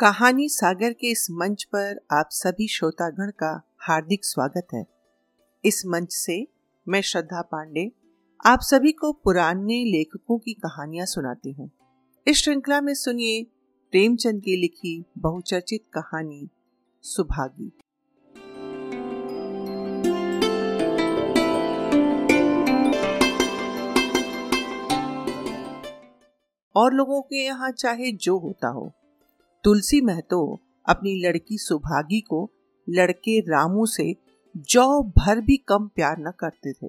कहानी 0.00 0.48
सागर 0.48 0.92
के 0.92 1.10
इस 1.10 1.26
मंच 1.30 1.62
पर 1.64 2.00
आप 2.12 2.28
सभी 2.30 2.66
श्रोतागण 2.68 3.30
का 3.30 3.50
हार्दिक 3.78 4.24
स्वागत 4.24 4.66
है। 4.74 4.84
इस 5.64 5.82
मंच 5.86 6.12
से 6.12 6.36
मैं 6.86 7.00
श्रद्धा 7.00 7.42
पांडे 7.42 7.92
आप 8.46 8.60
सभी 8.60 8.92
को 8.92 9.12
पुराने 9.12 9.78
लेखकों 9.84 10.38
की 10.38 10.52
कहानियाँ 10.54 11.06
सुनाती 11.06 11.52
हूँ। 11.52 11.70
इस 12.26 12.42
श्रृंखला 12.42 12.80
में 12.80 12.92
सुनिए 12.94 13.42
प्रेमचंद 13.92 14.42
की 14.42 14.56
लिखी 14.56 15.04
बहुचर्चित 15.18 15.84
कहानी 15.94 16.48
सुभागी। 17.04 17.72
और 26.76 26.92
लोगों 26.92 27.22
के 27.22 27.44
यहाँ 27.44 27.70
चाहे 27.70 28.12
जो 28.12 28.38
होता 28.38 28.68
हो 28.68 28.92
तुलसी 29.66 30.00
महतो 30.00 30.60
अपनी 30.88 31.26
लड़की 31.26 31.58
सुभागी 31.58 32.20
को 32.20 32.50
लड़के 32.88 33.40
रामू 33.40 33.86
से 33.86 34.16
जौ 34.56 35.02
भर 35.02 35.40
भी 35.40 35.56
कम 35.56 35.88
प्यार 35.88 36.16
न 36.18 36.32
करते 36.38 36.72
थे। 36.72 36.86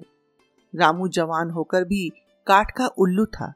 रामू 0.74 1.08
जवान 1.08 1.50
होकर 1.50 1.84
भी 1.84 2.08
काठ 2.46 2.70
का 2.70 2.86
उल्लू 2.86 3.26
था। 3.26 3.52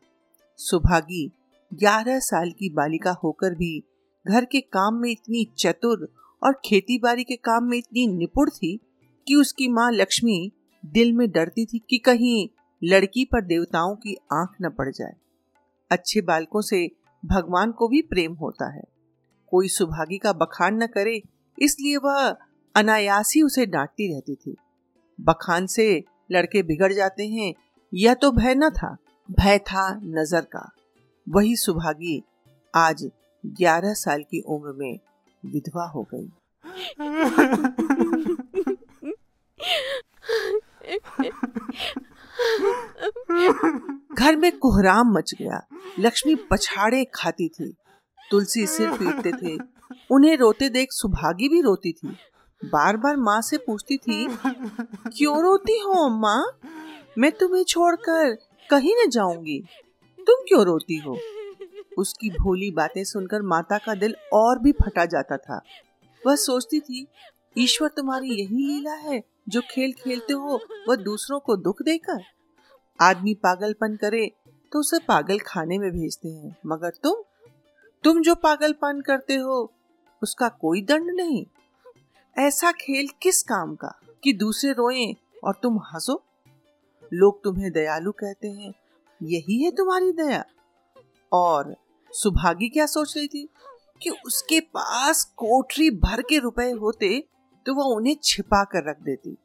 सुभागी 0.57 1.31
ग्यारह 1.75 2.19
साल 2.19 2.51
की 2.51 2.71
बालिका 2.71 3.11
होकर 3.11 3.55
भी 3.55 3.85
घर 4.29 4.45
के 4.45 4.61
काम 4.61 4.95
में 4.95 5.11
इतनी 5.11 5.47
चतुर 5.59 6.15
और 6.43 6.53
खेती 6.65 6.99
बाड़ी 6.99 7.25
के 7.25 7.37
काम 7.37 7.65
में 7.65 7.79
इतनी 7.79 8.07
निपुण 8.07 8.51
थी 8.51 8.81
कि 9.29 9.35
उसकी 9.35 9.69
माँ 9.69 9.93
लक्ष्मी 9.93 10.53
दिल 10.87 11.13
में 11.13 11.31
डरती 11.31 11.67
थी 11.67 11.79
कि 11.91 11.99
कहीं 11.99 12.49
लड़की 12.85 13.25
पर 13.25 13.45
देवताओं 13.45 13.97
की 13.97 14.17
आँख 14.33 14.57
न 14.63 14.71
पड़ 14.71 14.93
जाए। 14.93 15.15
अच्छे 15.91 16.21
बालकों 16.21 16.61
से 16.61 16.91
भगवान 17.27 17.73
को 17.73 17.89
भी 17.89 18.03
प्रेम 18.03 18.35
होता 18.35 18.75
है। 18.75 18.92
कोई 19.53 19.69
सुभागी 19.69 20.19
का 20.19 20.33
बखान 20.33 20.83
न 20.83 20.87
करे, 20.87 21.21
इसलिए 21.59 21.97
वह 21.97 22.37
अनायासी 22.75 23.43
उसे 23.43 23.67
डांटती 23.67 24.13
रहती 24.13 24.35
थी। 24.35 24.55
बखान 25.19 25.67
से 25.67 26.05
लड़के 26.33 26.63
बिगड़ 26.63 26.93
जाते 26.93 27.27
हैं, 27.27 27.53
यह 27.93 28.15
तो 28.15 28.31
भय 28.33 28.55
न 28.55 28.71
था, 28.71 28.97
भय 29.29 29.59
था 29.59 29.89
नज़र 29.97 30.41
का। 30.53 30.69
वही 31.27 31.57
सुभागी 31.57 32.23
आज 32.75 33.05
ग्यारह 33.45 33.93
साल 33.95 34.23
की 34.23 34.41
उम्र 34.49 34.73
में 34.73 34.99
विधवा 35.43 35.85
हो 35.87 36.07
गई। 36.15 36.29
घर 44.15 44.37
में 44.37 44.51
कोहराम 44.59 45.13
मच 45.13 45.35
गया। 45.39 45.61
लक्ष्मी 45.99 46.35
पछाड़े 46.51 47.05
खाती 47.15 47.49
थी। 47.49 47.73
तुलसी 48.33 48.67
सिर 48.67 48.93
पीटते 48.93 49.33
थे। 49.33 49.57
उन्हें 50.11 50.37
रोते 50.37 50.69
देख 50.69 50.93
सुभागी 50.93 51.49
भी 51.49 51.61
रोती 51.61 51.93
थी। 51.93 52.17
बार 52.63 52.97
बार 52.97 53.17
माँ 53.17 53.41
से 53.43 53.57
पूछती 53.57 53.97
थी 53.97 54.27
क्यों 54.27 55.43
रोती 55.43 55.79
हो 55.79 55.93
अम्मा? 56.07 56.37
मैं 57.19 57.31
तुम्हें 57.33 57.63
छोड़कर 57.65 58.35
कहीं 58.71 58.95
न 58.97 59.09
जाऊँगी। 59.11 59.59
तुम 60.19 60.45
क्यों 60.49 60.65
रोती 60.65 60.97
हो? 60.97 61.17
उसकी 61.99 62.31
भोली 62.31 62.71
बातें 62.71 63.03
सुनकर 63.05 63.43
माता 63.43 63.79
का 63.79 63.95
दिल 63.95 64.15
और 64.33 64.59
भी 64.59 64.73
फटा 64.73 65.05
जाता 65.05 65.37
था। 65.37 65.61
वह 66.23 66.37
सोचती 66.37 66.81
थी 66.81 67.07
ईश्वर 67.59 67.89
तुम्हारी 67.89 68.31
यही 68.31 68.67
लीला 68.67 68.95
है 68.95 69.23
जो 69.49 69.61
खेल 69.71 69.93
खेलते 69.93 70.33
हो 70.33 70.59
वह 70.89 70.97
दूसरों 70.97 71.41
को 71.41 71.57
दुख 71.57 71.83
देकर? 71.83 72.23
आदमी 73.01 73.35
पागलपन 73.35 73.97
करे 73.97 74.27
तो 74.73 74.81
उसे 74.81 74.99
पागल 74.99 75.39
खाने 75.39 75.79
में 75.79 75.91
भेजते 75.91 76.29
हैं 76.29 76.57
मगर 76.67 76.91
तुम 77.03 77.23
तुम 78.05 78.21
जो 78.23 78.35
पागलपन 78.35 79.01
करते 79.01 79.35
हो, 79.35 79.73
उसका 80.23 80.49
कोई 80.51 80.81
दंड 80.83 81.11
नहीं। 81.11 81.45
ऐसा 82.37 82.73
खेल 82.73 83.09
किस 83.23 83.43
काम 83.43 83.75
का 83.75 83.93
कि 84.25 84.33
दूसरे 84.33 84.73
रोएँ 84.73 85.15
और 85.45 85.59
तुम 85.63 85.79
हंसो? 85.85 86.23
लोग 87.13 87.43
तुम्हें 87.45 87.71
दयालु 87.73 88.13
कहते 88.13 88.49
हैं, 88.49 88.73
यही 89.21 89.63
है 89.63 89.71
तुम्हारी 89.71 90.13
दया। 90.13 90.45
और 91.33 91.75
सुभागी 92.11 92.69
क्या 92.69 92.87
सोच 92.87 93.17
रही 93.17 93.29
थी 93.29 93.49
कि 94.03 94.11
उसके 94.27 94.61
पास 94.61 95.25
कोठरी 95.37 95.91
भर 95.99 96.23
के 96.23 96.39
रुपए 96.39 96.71
होते 96.73 97.19
तो 97.67 97.75
वह 97.75 97.95
उन्हें 97.97 98.17
छिपा 98.25 98.63
कर 98.65 98.89
रख 98.91 99.03
देती। 99.03 99.37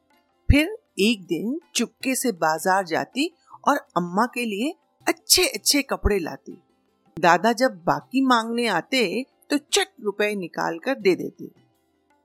फिर 0.49 0.77
एक 0.99 1.25
दिन 1.25 1.59
चुपके 1.75 2.15
से 2.15 2.31
बाज़ार 2.33 2.85
जाती 2.85 3.31
और 3.67 3.77
अम्मा 3.97 4.25
के 4.25 4.45
लिए 4.45 4.73
अच्छे 5.07 5.45
अच्छे 5.45 5.81
कपड़े 5.81 6.19
लाती। 6.19 6.57
दादा 7.17 7.51
जब 7.51 7.75
बाकी 7.83 8.21
मांगने 8.21 8.67
आते 8.67 9.23
तो 9.49 9.57
चट 9.57 9.87
रुपए 10.03 10.33
निकाल 10.35 10.77
कर 10.79 10.99
दे 10.99 11.15
देते। 11.15 11.45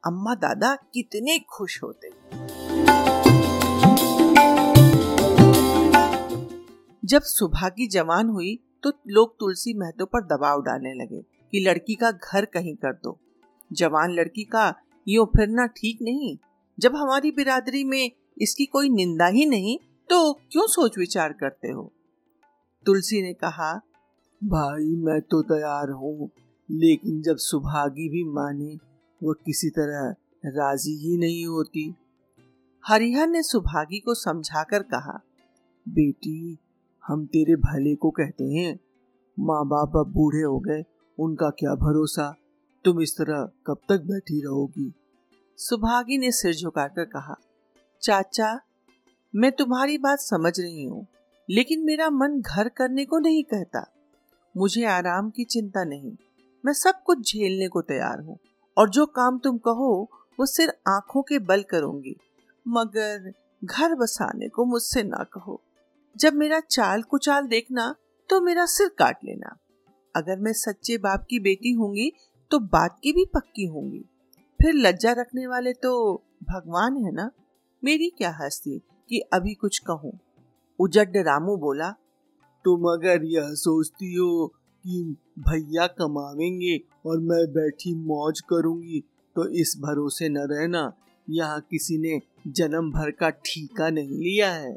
अम्मा 0.04 0.34
दादा 0.34 0.74
कितने 0.94 1.38
खुश 1.50 1.82
होते। 1.82 2.08
जब 7.04 7.22
सुभागी 7.22 7.86
जवान 7.86 8.28
हुई 8.28 8.58
तो 8.82 8.92
लोग 9.08 9.34
तुलसी 9.40 9.74
महतो 9.74 10.06
पर 10.06 10.24
दबाव 10.26 10.62
डालने 10.62 10.92
लगे 10.94 11.20
कि 11.52 11.60
लड़की 11.60 11.94
का 11.94 12.10
घर 12.10 12.44
कहीं 12.44 12.74
कर 12.74 12.92
दो। 12.94 13.18
जवान 13.72 14.12
लड़की 14.12 14.44
का 14.44 14.74
यो 15.06 15.24
फिरना 15.36 15.66
ठीक 15.66 15.98
नहीं। 16.02 16.36
जब 16.78 16.96
हमारी 16.96 17.30
बिरादरी 17.30 17.84
में 17.84 18.10
इसकी 18.38 18.66
कोई 18.66 18.88
निंदा 18.88 19.26
ही 19.26 19.46
नहीं 19.46 19.78
तो 20.10 20.32
क्यों 20.32 20.66
सोच 20.66 20.98
विचार 20.98 21.32
करते 21.32 21.68
हो? 21.68 21.92
तुलसी 22.86 23.22
ने 23.22 23.32
कहा 23.34 23.72
भाई, 24.44 24.96
मैं 24.96 25.20
तो 25.20 25.42
तैयार 25.42 25.90
हूँ। 25.90 26.30
लेकिन 26.70 27.22
जब 27.22 27.36
सुभागी 27.36 28.08
भी 28.08 28.24
माने, 28.24 28.74
वो 29.22 29.32
किसी 29.32 29.70
तरह 29.70 30.14
राज़ी 30.46 30.92
ही 30.92 31.18
नहीं 31.18 31.46
होती। 31.46 31.94
हरिहर 32.86 33.28
ने 33.28 33.42
सुभागी 33.42 33.98
को 33.98 34.14
समझाकर 34.14 34.82
कहा, 34.82 35.20
बेटी, 35.88 36.56
हम 37.06 37.26
तेरे 37.26 37.56
भले 37.56 37.94
को 37.94 38.10
कहते 38.10 38.44
हैं। 38.44 38.80
माँ 39.40 39.66
बाप 39.66 39.92
अब 39.96 40.12
बूढ़े 40.12 40.42
हो 40.42 40.58
गए, 40.58 40.84
उनका 41.18 41.50
क्या 41.50 41.74
भरोसा? 41.74 42.34
तुम 42.84 43.00
इस 43.00 43.16
तरह 43.18 43.50
कब 43.66 43.76
तक 43.88 44.00
बैठी 44.00 44.40
रहोगी? 44.40 44.92
सुभागी 45.56 46.18
ने 46.18 46.32
सिर 46.32 46.54
झुकाकर 46.54 47.04
कहा, 47.04 47.36
चाचा, 48.02 48.60
मैं 49.34 49.52
तुम्हारी 49.52 49.98
बात 49.98 50.18
समझ 50.18 50.60
रही 50.60 50.84
हूँ, 50.84 51.06
लेकिन 51.50 51.84
मेरा 51.84 52.10
मन 52.10 52.40
घर 52.40 52.68
करने 52.68 53.04
को 53.04 53.18
नहीं 53.18 53.44
कहता। 53.44 53.91
मुझे 54.56 54.84
आराम 54.84 55.30
की 55.30 55.44
चिंता 55.44 55.84
नहीं। 55.84 56.16
मैं 56.64 56.72
सब 56.72 57.02
कुछ 57.02 57.32
झेलने 57.32 57.68
को 57.68 57.82
तैयार 57.82 58.20
हूँ 58.20 58.38
और 58.76 58.90
जो 58.90 59.06
काम 59.06 59.38
तुम 59.38 59.58
कहो, 59.58 60.08
वो 60.40 60.46
सिर्फ़ 60.46 60.90
आँखों 60.90 61.22
के 61.22 61.38
बल 61.38 61.62
करूँगी। 61.62 62.16
मगर 62.68 63.32
घर 63.64 63.94
बसाने 63.94 64.48
को 64.48 64.64
मुझसे 64.64 65.02
ना 65.02 65.24
कहो। 65.24 65.60
जब 66.16 66.34
मेरा 66.34 66.60
चाल 66.60 67.02
कुचाल 67.02 67.46
देखना 67.46 67.94
तो 68.28 68.40
मेरा 68.40 68.66
सिर 68.66 68.88
काट 68.88 69.18
लेना। 69.24 69.56
अगर 70.16 70.38
मैं 70.38 70.52
सच्चे 70.52 70.98
बाप 70.98 71.26
की 71.30 71.38
बेटी 71.38 71.72
होंगी 71.72 72.12
तो 72.50 72.58
बात 72.58 72.98
की 73.02 73.12
भी 73.12 73.24
पक्की 73.24 73.66
होंगी। 73.66 74.04
फिर 74.60 74.74
लज्जा 74.74 75.12
रखने 75.12 75.46
वाले 75.46 75.72
तो 75.72 76.14
भगवान 76.42 76.96
है 76.96 77.12
ना? 77.12 77.30
मेरी 77.84 78.08
क्या 78.08 78.36
हस्ती 78.40 78.78
कि 79.08 79.20
अभी 79.32 79.54
कुछ 79.54 79.78
कहूँ? 79.78 80.18
उजड 80.78 81.16
रामू 81.16 81.56
बोला 81.56 81.94
तुम 82.64 82.84
अगर 82.92 83.24
यह 83.26 83.52
सोचती 83.56 84.14
हो 84.14 84.46
कि 84.84 85.02
भैया 85.48 85.86
कमावेंगे 85.88 86.76
और 87.06 87.18
मैं 87.20 87.44
बैठी 87.52 87.94
मौज 87.96 88.40
करूँगी 88.50 89.00
तो 89.36 89.48
इस 89.60 89.74
भरोसे 89.80 90.28
न 90.28 90.46
रहना। 90.50 90.92
यहाँ 91.28 91.60
किसी 91.70 91.98
ने 91.98 92.20
जन्म 92.48 92.90
भर 92.92 93.10
का 93.10 93.28
ठीका 93.30 93.88
नहीं 93.90 94.18
लिया 94.18 94.50
है। 94.52 94.72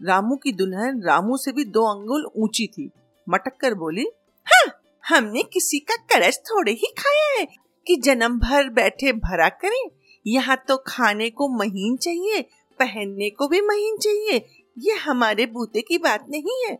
रामू 0.00 0.36
की 0.36 0.52
दुल्हन 0.52 1.02
रामू 1.02 1.36
से 1.36 1.52
भी 1.52 1.64
दो 1.66 1.84
अंगुल 1.86 2.26
ऊँची 2.36 2.66
थी। 2.68 2.90
मटक 3.26 3.56
कर 3.60 3.74
बोली 3.74 4.06
हाँ, 4.46 4.66
हमने 5.04 5.42
किसी 5.42 5.78
का 5.80 5.96
करज 6.12 6.38
थोड़े 6.40 6.72
ही 6.72 6.92
खाया 6.98 7.28
है 7.30 7.46
कि 7.86 7.96
जन्म 7.96 8.38
भर 8.38 8.68
बैठे 8.70 9.12
भरा 9.14 9.48
करें। 9.48 9.90
यहाँ 10.26 10.56
तो 10.68 10.76
खाने 10.86 11.28
को 11.30 11.48
महीन 11.48 11.96
चाहिए 11.96 12.42
पहनने 12.80 13.30
को 13.30 13.48
भी 13.48 13.60
महीन 13.60 13.96
चाहिए। 13.96 14.44
ये 14.76 14.94
हमारे 14.98 15.46
बूते 15.46 15.80
की 15.80 15.98
बात 15.98 16.26
नहीं 16.30 16.64
है। 16.64 16.78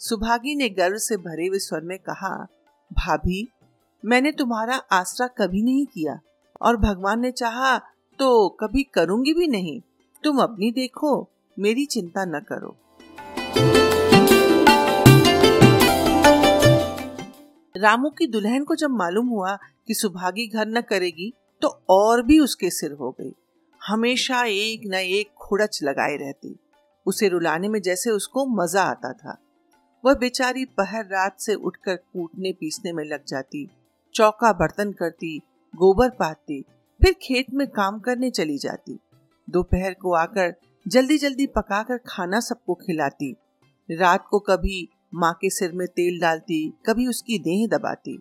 सुभागी 0.00 0.54
ने 0.56 0.68
गर्व 0.68 0.96
से 0.98 1.16
भरे 1.16 1.46
हुए 1.46 1.58
स्वर 1.58 1.80
में 1.80 1.98
कहा, 1.98 2.30
भाभी, 2.90 3.46
मैंने 4.04 4.32
तुम्हारा 4.32 4.74
आसरा 4.92 5.26
कभी 5.38 5.62
नहीं 5.62 5.84
किया 5.86 6.18
और 6.60 6.76
भगवान 6.76 7.20
ने 7.20 7.30
चाहा 7.30 7.76
तो 8.18 8.48
कभी 8.60 8.82
करूँगी 8.94 9.32
भी 9.34 9.46
नहीं। 9.46 9.80
तुम 10.24 10.38
अपनी 10.38 10.70
देखो, 10.70 11.12
मेरी 11.56 11.84
चिंता 11.86 12.24
न 12.24 12.40
करो। 12.42 12.76
रामू 17.74 18.10
की 18.10 18.26
दुल्हन 18.26 18.64
को 18.64 18.74
जब 18.74 18.90
मालूम 18.90 19.28
हुआ 19.28 19.56
कि 19.86 19.94
सुभागी 19.94 20.46
घर 20.46 20.68
न 20.68 20.80
करेगी 20.80 21.32
तो 21.62 21.68
और 21.90 22.22
भी 22.22 22.38
उसके 22.38 22.70
सिर 22.70 22.92
हो 22.92 23.10
गई 23.20 23.32
हमेशा 23.80 24.42
एक 24.44 24.86
न 24.86 24.94
एक 24.94 25.32
खुड़च 25.38 25.80
लगाए 25.82 26.16
रहती। 26.16 26.56
उसे 27.06 27.28
रुलाने 27.28 27.68
में 27.68 27.80
जैसे 27.82 28.10
उसको 28.10 28.46
मज़ा 28.54 28.82
आता 28.82 29.12
था। 29.12 29.36
वह 30.04 30.14
बेचारी 30.14 30.64
पहर 30.64 31.04
रात 31.04 31.40
से 31.40 31.54
उठकर 31.54 31.96
कूटने 31.96 32.52
पीसने 32.52 32.92
में 32.92 33.04
लग 33.04 33.24
जाती, 33.28 33.68
चौका 34.14 34.52
बर्तन 34.52 34.92
करती, 34.92 35.38
गोबर 35.74 36.10
पाती 36.10 36.64
फिर 37.00 37.14
खेत 37.22 37.46
में 37.54 37.66
काम 37.68 37.98
करने 37.98 38.30
चली 38.30 38.58
जाती। 38.58 38.98
दोपहर 39.48 39.94
को 39.94 40.14
आकर 40.14 40.54
जल्दी 40.86 41.18
जल्दी 41.18 41.46
पकाकर 41.46 41.98
खाना 42.06 42.40
सबको 42.40 42.74
खिलाती। 42.74 43.34
रात 43.88 44.24
को 44.30 44.38
कभी 44.38 44.88
माँ 45.14 45.32
के 45.40 45.50
सिर 45.50 45.72
में 45.72 45.86
तेल 45.88 46.20
डालती, 46.20 46.72
कभी 46.86 47.06
उसकी 47.06 47.38
देह 47.38 47.66
दबाती। 47.78 48.18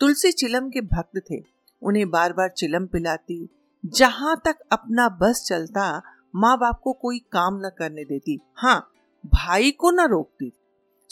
तुलसी 0.00 0.32
चिलम 0.32 0.68
के 0.70 0.80
भक्त 0.80 1.20
थे, 1.30 1.42
उन्हें 1.82 2.10
बार 2.10 2.32
बार 2.32 2.48
चिलम 2.48 2.86
पिलाती। 2.86 3.48
जहाँ 3.84 4.40
तक 4.44 4.58
अपना 4.72 5.08
बस 5.08 5.44
चलता, 5.48 6.02
माँ 6.36 6.56
बाप 6.58 6.80
को 6.84 6.92
कोई 6.92 7.18
काम 7.18 7.58
न 7.66 7.70
करने 7.78 8.04
देती। 8.04 8.38
हाँ 8.56 8.80
भाई 9.26 9.70
को 9.70 9.90
न 9.90 10.08
रोकती। 10.08 10.52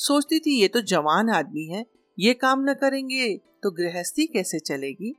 सोचती 0.01 0.39
थी, 0.39 0.61
ये 0.61 0.69
तो 0.69 0.81
जवान 0.81 1.31
आदमी 1.31 1.65
है, 1.67 1.85
ये 2.19 2.35
काम 2.35 2.61
न 2.61 2.75
करेंगे 2.75 3.37
तो 3.63 3.71
गृहस्थी 3.71 4.27
कैसे 4.27 4.59
चलेगी? 4.59 5.15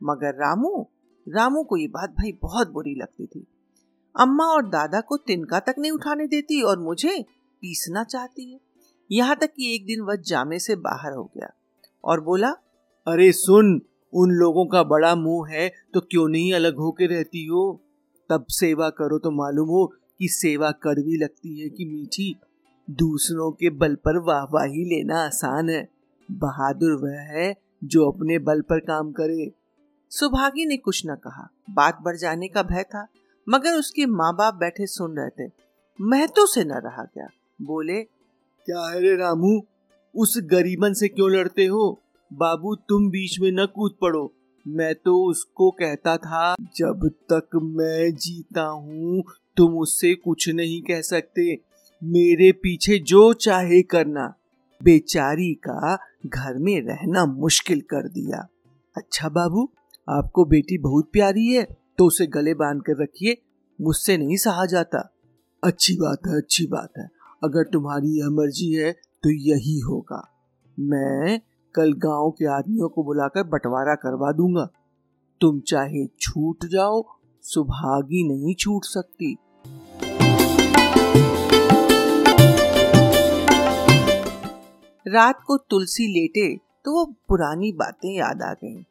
मगर 0.00 0.34
रामू 0.36 0.86
रामू 1.26 1.62
को 1.62 1.76
ये 1.76 1.86
बात 1.88 2.10
भाई 2.10 2.32
बहुत 2.42 2.70
बुरी 2.72 2.94
लगती 2.94 3.26
थी। 3.26 3.46
अम्मा 4.14 4.44
और 4.44 4.68
दादा 4.68 5.00
को 5.00 5.16
तिनका 5.16 5.58
तक 5.60 5.74
नहीं 5.78 5.92
उठाने 5.92 6.26
देती 6.26 6.60
और 6.62 6.78
मुझे 6.78 7.22
पीसना 7.62 8.04
चाहती 8.04 8.50
है। 8.52 8.58
यहाँ 9.10 9.36
तक 9.36 9.52
कि 9.52 9.74
एक 9.74 9.84
दिन 9.86 10.00
वह 10.00 10.16
जामे 10.26 10.58
से 10.58 10.76
बाहर 10.76 11.12
हो 11.12 11.24
गया 11.36 11.48
और 12.04 12.20
बोला, 12.20 12.48
अरे 13.06 13.30
सुन, 13.32 13.80
उन 14.12 14.30
लोगों 14.30 14.66
का 14.66 14.82
बड़ा 14.84 15.14
मुँह 15.14 15.50
है 15.50 15.68
तो 15.94 16.00
क्यों 16.00 16.28
नहीं 16.28 16.52
अलग 16.52 16.76
होके 16.76 17.06
रहती 17.06 17.44
हो? 17.46 17.64
तब 18.30 18.46
सेवा 18.50 18.88
करो 18.90 19.18
तो 19.18 19.30
मालूम 19.32 19.68
हो 19.68 19.86
कि 20.18 20.28
सेवा 20.28 20.70
कड़वी 20.82 21.16
लगती 21.16 21.60
है 21.60 21.68
कि 21.68 21.84
मीठी। 21.84 22.34
दूसरों 22.90 23.50
के 23.52 23.70
बल 23.70 23.94
पर 23.94 24.18
वाहवाही 24.18 24.84
लेना 24.84 25.24
आसान 25.26 25.70
है। 25.70 25.88
बहादुर 26.30 26.92
वह 26.92 27.20
है 27.20 27.54
जो 27.84 28.10
अपने 28.10 28.38
बल 28.38 28.60
पर 28.60 28.80
काम 28.80 29.12
करे। 29.12 29.50
सुभागी 30.10 30.66
ने 30.66 30.76
कुछ 30.76 31.02
न 31.06 31.14
कहा। 31.14 31.48
बात 31.70 31.98
बढ़ 32.02 32.16
जाने 32.16 32.48
का 32.48 32.62
भय 32.62 32.82
था, 32.82 33.06
मगर 33.48 33.78
उसके 33.78 34.06
माँ 34.06 34.34
बाप 34.36 34.54
बैठे 34.54 34.86
सुन 34.86 35.16
रहे 35.16 35.28
थे। 35.28 35.50
महतो 36.00 36.46
से 36.46 36.64
न 36.64 36.72
रहा 36.72 37.02
गया 37.02 37.28
बोले, 37.62 38.02
क्या 38.66 38.90
है 38.90 39.00
रे 39.00 39.16
रामू? 39.16 39.60
उस 40.14 40.40
गरीबन 40.44 40.92
से 40.92 41.08
क्यों 41.08 41.30
लड़ते 41.30 41.66
हो? 41.66 42.00
बाबू, 42.32 42.74
तुम 42.74 43.10
बीच 43.10 43.40
में 43.40 43.50
न 43.52 43.66
कूद 43.66 43.94
पड़ो। 44.00 44.32
मैं 44.68 44.94
तो 44.94 45.24
उसको 45.24 45.70
कहता 45.70 46.16
था, 46.16 46.54
जब 46.76 47.10
तक 47.32 47.48
मैं 47.54 48.14
जीता 48.14 48.62
हूँ, 48.62 49.24
तुम 49.56 49.78
उससे 49.78 50.14
कुछ 50.14 50.48
नहीं 50.48 50.82
कह 50.82 51.00
सकते। 51.00 51.67
मेरे 52.02 52.50
पीछे 52.52 52.98
जो 52.98 53.32
चाहे 53.32 53.82
करना। 53.82 54.34
बेचारी 54.80 55.52
का 55.54 55.96
घर 56.26 56.58
में 56.58 56.80
रहना 56.80 57.24
मुश्किल 57.26 57.80
कर 57.80 58.08
दिया। 58.08 58.46
अच्छा 58.96 59.28
बाबू, 59.28 59.68
आपको 60.08 60.44
बेटी 60.44 60.78
बहुत 60.78 61.10
प्यारी 61.12 61.46
है 61.46 61.64
तो 61.98 62.06
उसे 62.06 62.26
गले 62.26 62.54
बाँध 62.54 62.80
कर 62.80 63.02
रखिए, 63.02 63.36
मुझसे 63.78 64.16
नहीं 64.16 64.36
सहा 64.36 64.66
जाता। 64.66 64.98
अच्छी 65.64 65.94
बात 65.96 66.26
है, 66.26 66.36
अच्छी 66.36 66.66
बात 66.66 66.92
है। 66.98 67.08
अगर 67.44 67.62
तुम्हारी 67.62 68.18
यह 68.18 68.30
मर्ज़ी 68.30 68.72
है 68.72 68.92
तो 68.92 69.30
यही 69.30 69.78
होगा। 69.78 70.22
मैं 70.78 71.40
कल 71.74 71.92
गाँव 71.92 72.30
के 72.30 72.46
आदमियों 72.46 72.88
को 72.88 73.04
बुलाकर 73.04 73.42
बंटवारा 73.42 73.94
करवा 73.94 74.32
दूँगा। 74.32 74.68
तुम 75.40 75.60
चाहे 75.60 76.06
छूट 76.20 76.64
जाओ 76.64 77.04
सुभागी 77.42 78.26
नहीं 78.28 78.54
छूट 78.54 78.84
सकती। 78.84 79.36
रात 85.08 85.42
को 85.42 85.56
तुलसी 85.70 86.06
लेटे 86.12 86.48
तो 86.84 86.92
वो 86.92 87.04
पुरानी 87.28 87.72
बातें 87.72 88.10
याद 88.10 88.42
आ 88.42 88.52
गईं। 88.54 88.82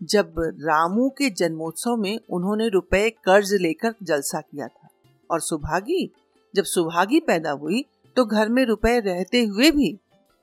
जब 0.00 0.34
रामू 0.60 1.08
के 1.08 1.28
जन्मोत्सव 1.30 1.96
में 1.96 2.18
उन्होंने 2.30 2.68
रुपए 2.68 3.08
कर्ज 3.24 3.52
लेकर 3.54 3.94
जलसा 4.02 4.40
किया 4.40 4.66
था 4.66 4.88
और 5.30 5.40
सुभागी, 5.40 6.10
जब 6.54 6.64
सुभागी 6.64 7.20
पैदा 7.20 7.50
हुई 7.52 7.84
तो 8.16 8.24
घर 8.24 8.48
में 8.48 8.64
रुपए 8.66 8.98
रहते 9.00 9.42
हुए 9.42 9.70
भी 9.70 9.96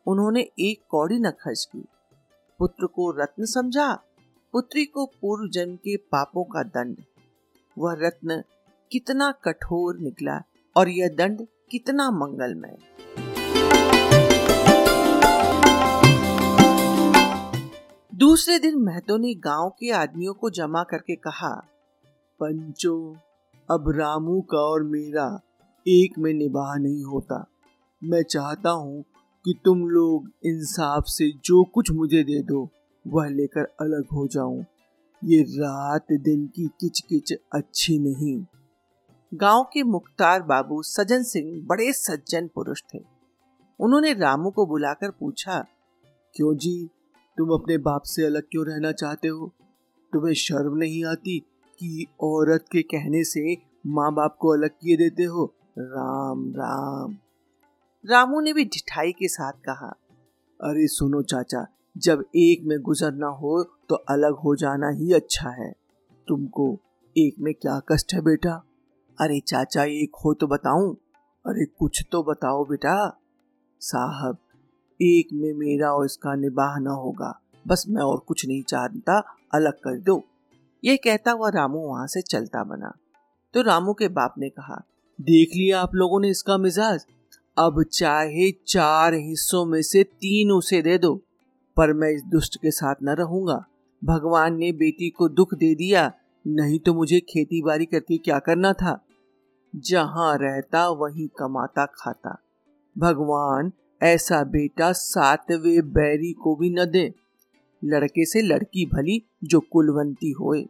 उन्होंने 0.06 0.42
एक 0.60 0.82
कौड़ी 0.90 1.20
न 1.20 1.32
खर्च 1.32 1.64
की। 1.66 1.84
पुत्र 2.60 2.86
को 2.86 3.10
रत्न 3.12 3.46
समझा, 3.46 3.94
पुत्री 4.54 4.86
को 4.86 5.06
पूर्व 5.22 5.50
जन्म 5.50 5.76
के 5.76 5.96
पापों 6.12 6.44
का 6.44 6.64
दंड। 6.64 6.98
वह 7.78 7.96
रत्न 8.00 8.42
कितना 8.92 9.32
कठोर 9.44 10.00
निकला 10.00 10.42
और 10.76 10.90
यह 10.90 11.16
दंड 11.18 11.46
कितना 11.72 12.10
मंगलमय। 12.12 12.78
दूसरे 18.22 18.60
दिन 18.60 18.76
महतो 18.76 19.18
ने 19.18 19.34
गाँव 19.36 19.70
के 19.70 19.92
आदमियों 19.92 20.34
को 20.34 20.50
जमा 20.50 20.84
करके 20.84 21.16
कहा, 21.16 21.50
पंचो, 22.40 23.16
अब 23.72 23.90
रामू 23.96 24.42
का 24.42 24.58
और 24.58 24.84
मेरा 24.84 25.42
एक 25.88 26.20
में 26.20 26.34
निबाह 26.34 26.76
नहीं 26.76 27.04
होता। 27.04 27.46
मैं 28.04 28.24
चाहता 28.24 28.70
हूँ 28.70 29.04
कि 29.46 29.60
तुम 29.66 29.88
लोग 29.88 30.30
इंसाफ 30.46 31.04
से 31.08 31.32
जो 31.46 31.64
कुछ 31.64 31.92
मुझे 31.92 32.24
दे 32.24 32.42
दो, 32.44 32.70
वह 33.08 33.28
लेकर 33.28 33.62
अलग 33.62 34.06
हो 34.14 34.28
जाऊँ। 34.28 34.66
ये 35.24 35.42
रात 35.42 36.06
दिन 36.12 36.48
की 36.48 36.68
किचकिच 36.68 37.34
अच्छी 37.54 38.00
नहीं। 38.00 38.46
गाँव 39.34 39.64
के 39.64 39.84
मुख्तार 39.84 40.44
बाबू 40.44 40.82
सजन 40.84 41.24
सिंह 41.24 41.68
बड़े 41.68 41.94
सज्जन 41.94 42.48
पुरुष 42.48 42.82
थे। 42.94 43.00
उन्होंने 43.80 44.14
रामू 44.14 44.52
को 44.52 44.66
बुलाकर 44.66 45.12
पूछा, 45.12 45.66
क्यों 46.36 46.56
जी 46.56 46.90
तुम 47.38 47.50
अपने 47.50 47.78
बाप 47.78 48.02
से 48.06 48.26
अलग 48.26 48.44
क्यों 48.52 48.66
रहना 48.66 48.92
चाहते 48.92 49.28
हो? 49.28 49.54
तुम्हें 50.14 50.34
शर्म 50.34 50.78
नहीं 50.78 51.04
आती 51.06 51.40
कि 51.80 52.08
औरत 52.22 52.66
के 52.72 52.82
कहने 52.82 53.24
से 53.24 53.58
माँ 53.88 54.14
बाप 54.14 54.38
को 54.40 54.54
अलग 54.54 54.70
किए 54.70 54.98
देते 54.98 55.24
हो? 55.24 55.54
राम 55.80 56.52
राम। 56.52 57.18
रामू 58.06 58.40
ने 58.40 58.54
भी 58.54 58.66
ढिठाई 58.66 59.12
के 59.12 59.28
साथ 59.28 59.52
कहा, 59.52 59.88
अरे 60.60 60.88
सुनो 60.88 61.22
चाचा, 61.22 61.66
जब 61.98 62.24
एक 62.36 62.64
में 62.64 62.80
गुजरना 62.80 63.28
हो 63.28 63.64
तो 63.90 63.96
अलग 63.96 64.36
हो 64.36 64.56
जाना 64.56 64.90
ही 64.90 65.12
अच्छा 65.14 65.50
है। 65.50 65.72
तुमको 66.28 66.80
एक 67.16 67.36
में 67.40 67.54
क्या 67.54 67.80
कष्ट 67.92 68.14
है 68.14 68.22
बेटा? 68.22 68.54
अरे 69.22 69.40
चाचा, 69.40 69.84
एक 69.84 70.16
हो 70.26 70.34
तो 70.34 70.48
बताऊँ? 70.48 70.94
अरे 71.46 71.66
कुछ 71.66 72.04
तो 72.12 72.24
बताओ 72.24 72.66
बेटा। 72.66 72.96
साहब 73.82 74.38
एक 75.02 75.28
में 75.34 75.54
मेरा 75.54 75.92
और 75.92 76.06
इसका 76.06 76.36
निबाह 76.36 76.80
न 76.80 76.88
होगा। 76.88 77.42
बस 77.68 77.86
मैं 77.90 78.02
और 78.02 78.18
कुछ 78.28 78.48
नहीं 78.48 78.64
चाहता, 78.64 79.38
अलग 79.54 79.74
कर 79.74 80.00
दो। 80.00 80.24
ये 80.84 80.98
कहता 80.98 81.32
हुआ 81.32 81.50
रामू 81.50 81.80
वहाँ 81.80 82.08
से 82.08 82.22
चलता 82.22 82.64
बना। 82.64 82.94
तो 83.54 83.62
रामू 83.62 83.94
के 83.94 84.08
बाप 84.08 84.36
ने 84.38 84.50
कहा, 84.50 84.84
देख 85.22 85.50
लिया 85.56 85.82
आप 85.82 85.96
लोगों 85.96 86.20
ने 86.20 86.30
इसका 86.30 86.58
मिजाज? 86.58 87.06
अब 87.58 87.84
चाहे 87.84 88.52
चार 88.68 89.14
हिस्सों 89.14 89.66
में 89.66 89.82
से 89.82 90.04
तीन 90.04 90.52
उसे 90.52 90.82
दे 90.82 90.98
दो। 90.98 91.22
पर 91.78 91.94
मैं 91.94 92.10
इस 92.10 92.24
दुष्ट 92.24 92.58
के 92.62 92.72
साथ 92.72 92.96
न 93.04 93.10
रहूँगा। 93.10 93.66
भगवान 94.04 94.56
ने 94.56 94.72
बेटी 94.72 95.10
को 95.10 95.30
दुख 95.30 95.54
दे 95.54 95.76
दिया, 95.76 96.14
नहीं 96.48 96.80
तो 96.80 96.94
मुझे 96.94 97.20
खेती 97.20 97.62
बाड़ी 97.62 97.86
करके 97.86 98.18
क्या 98.18 98.40
करना 98.40 98.74
था? 98.74 99.06
जहाँ 99.76 100.38
रहता 100.38 100.90
वहीं 100.90 101.28
कमाता 101.28 101.86
खाता। 101.86 102.38
भगवान 102.98 103.72
ऐसा 104.04 104.44
बेटा 104.44 104.92
सातवें 104.92 105.94
बैरी 105.94 106.34
को 106.34 106.56
भी 106.56 106.70
न 106.70 106.86
दे। 106.86 107.14
लड़के 107.84 108.26
से 108.26 108.42
लड़की 108.42 108.86
भली 108.86 109.24
जो 109.44 109.60
कुलवंती 109.60 110.32
होए। 110.32 110.66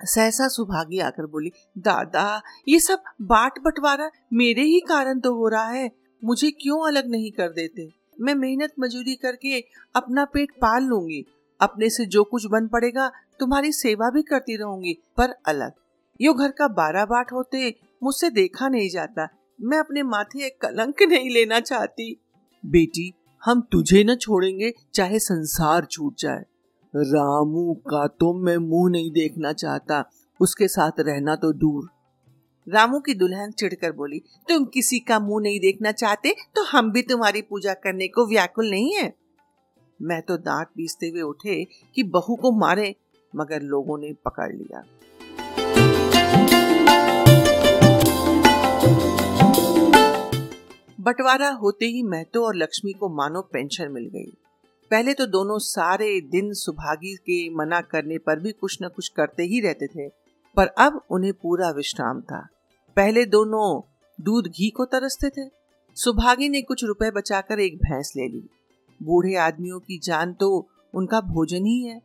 सहसा 0.00 0.48
सुभागी 0.48 0.98
आकर 0.98 1.26
बोली, 1.26 1.52
दादा, 1.78 2.42
ये 2.68 2.80
सब 2.80 3.02
बाट 3.22 3.58
बंटवारा 3.58 4.10
मेरे 4.32 4.62
ही 4.62 4.80
कारण 4.80 5.20
तो 5.20 5.34
हो 5.34 5.48
रहा 5.48 5.68
है। 5.68 5.90
मुझे 6.24 6.50
क्यों 6.50 6.86
अलग 6.86 7.10
नहीं 7.10 7.30
कर 7.30 7.48
देते? 7.48 7.92
मैं 8.20 8.34
मेहनत 8.34 8.72
मजूरी 8.80 9.14
करके 9.14 9.64
अपना 9.94 10.24
पेट 10.24 10.50
पाल 10.50 10.82
लूँगी। 10.82 11.24
अपने 11.60 11.90
से 11.90 12.06
जो 12.06 12.24
कुछ 12.24 12.46
बन 12.46 12.68
पड़ेगा, 12.68 13.12
तुम्हारी 13.40 13.72
सेवा 13.72 14.10
भी 14.10 14.22
करती 14.22 14.56
रहूँगी, 14.56 14.98
पर 15.16 15.30
अलग। 15.30 15.72
यो 16.20 16.34
घर 16.34 16.50
का 16.50 16.68
बारह 16.68 17.04
बाट 17.04 17.32
होते 17.32 17.74
मुझसे 18.02 18.30
देखा 18.30 18.68
नहीं 18.68 18.90
जाता। 18.90 19.28
मैं 19.60 19.78
अपने 19.78 20.02
माथे 20.02 20.46
एक 20.46 20.60
कलंक 20.60 21.02
नहीं 21.02 21.30
लेना 21.30 21.60
चाहती। 21.60 22.20
बेटी, 22.64 23.12
हम 23.42 23.60
तुझे 23.72 24.02
न 24.04 24.14
छोड़ेंगे, 24.14 24.72
चाहे 24.94 25.18
संसार 25.18 25.84
छूट 25.84 26.14
जाए। 26.18 26.44
रामू 26.94 27.72
का 27.88 28.06
तो 28.10 28.32
मैं 28.34 28.56
मुँह 28.58 28.90
नहीं 28.90 29.10
देखना 29.10 29.52
चाहता, 29.52 30.04
उसके 30.40 30.68
साथ 30.68 31.00
रहना 31.00 31.34
तो 31.36 31.52
दूर। 31.52 31.88
रामू 32.66 33.00
की 33.00 33.14
दुल्हन 33.14 33.50
चिढ़कर 33.50 33.92
बोली, 33.92 34.20
तुम 34.48 34.64
किसी 34.64 34.98
का 34.98 35.18
मुँह 35.20 35.42
नहीं 35.42 35.60
देखना 35.60 35.92
चाहते 35.92 36.34
तो 36.56 36.64
हम 36.64 36.90
भी 36.92 37.02
तुम्हारी 37.02 37.42
पूजा 37.42 37.74
करने 37.74 38.08
को 38.08 38.26
व्याकुल 38.26 38.70
नहीं 38.70 38.94
है। 38.94 39.12
मैं 40.00 40.20
तो 40.22 40.36
दांत 40.38 40.68
पीसते 40.76 41.08
हुए 41.08 41.22
उठे 41.22 41.62
कि 41.94 42.02
बहू 42.04 42.36
को 42.36 42.52
मारे, 42.58 42.94
मगर 43.32 43.62
लोगों 43.62 43.98
ने 43.98 44.12
पकड़ 44.24 44.52
लिया। 44.52 44.82
बंटवारा 51.04 51.48
होते 51.52 51.86
ही 51.86 52.02
महतो 52.02 52.44
और 52.46 52.56
लक्ष्मी 52.56 52.92
को 52.92 53.08
मानो 53.08 53.40
पेंशन 53.42 53.90
मिल 53.92 54.04
गई। 54.08 54.30
पहले 54.90 55.14
तो 55.14 55.26
दोनों 55.26 55.58
सारे 55.58 56.20
दिन 56.20 56.52
सुभागी 56.52 57.14
के 57.16 57.38
मना 57.50 57.80
करने 57.80 58.18
पर 58.18 58.38
भी 58.40 58.52
कुछ 58.52 58.78
न 58.82 58.88
कुछ 58.88 59.08
करते 59.08 59.42
ही 59.42 59.60
रहते 59.60 59.86
थे, 59.86 60.08
पर 60.56 60.66
अब 60.66 61.00
उन्हें 61.10 61.32
पूरा 61.32 61.70
विश्राम 61.70 62.20
था। 62.20 62.40
पहले 62.96 63.24
दोनों 63.26 63.66
दूध 64.18 64.46
घी 64.46 64.70
को 64.70 64.84
तरसते 64.84 65.28
थे। 65.28 65.48
सुभागी 65.96 66.48
ने 66.48 66.62
कुछ 66.62 66.84
रुपए 66.84 67.10
बचाकर 67.10 67.60
एक 67.60 67.76
भैंस 67.76 68.12
ले 68.16 68.28
ली। 68.28 68.42
बूढ़े 69.00 69.36
आदमियों 69.36 69.80
की 69.80 69.98
जान 69.98 70.32
तो 70.32 70.68
उनका 70.94 71.20
भोजन 71.20 71.66
ही 71.66 71.80
है। 71.82 72.00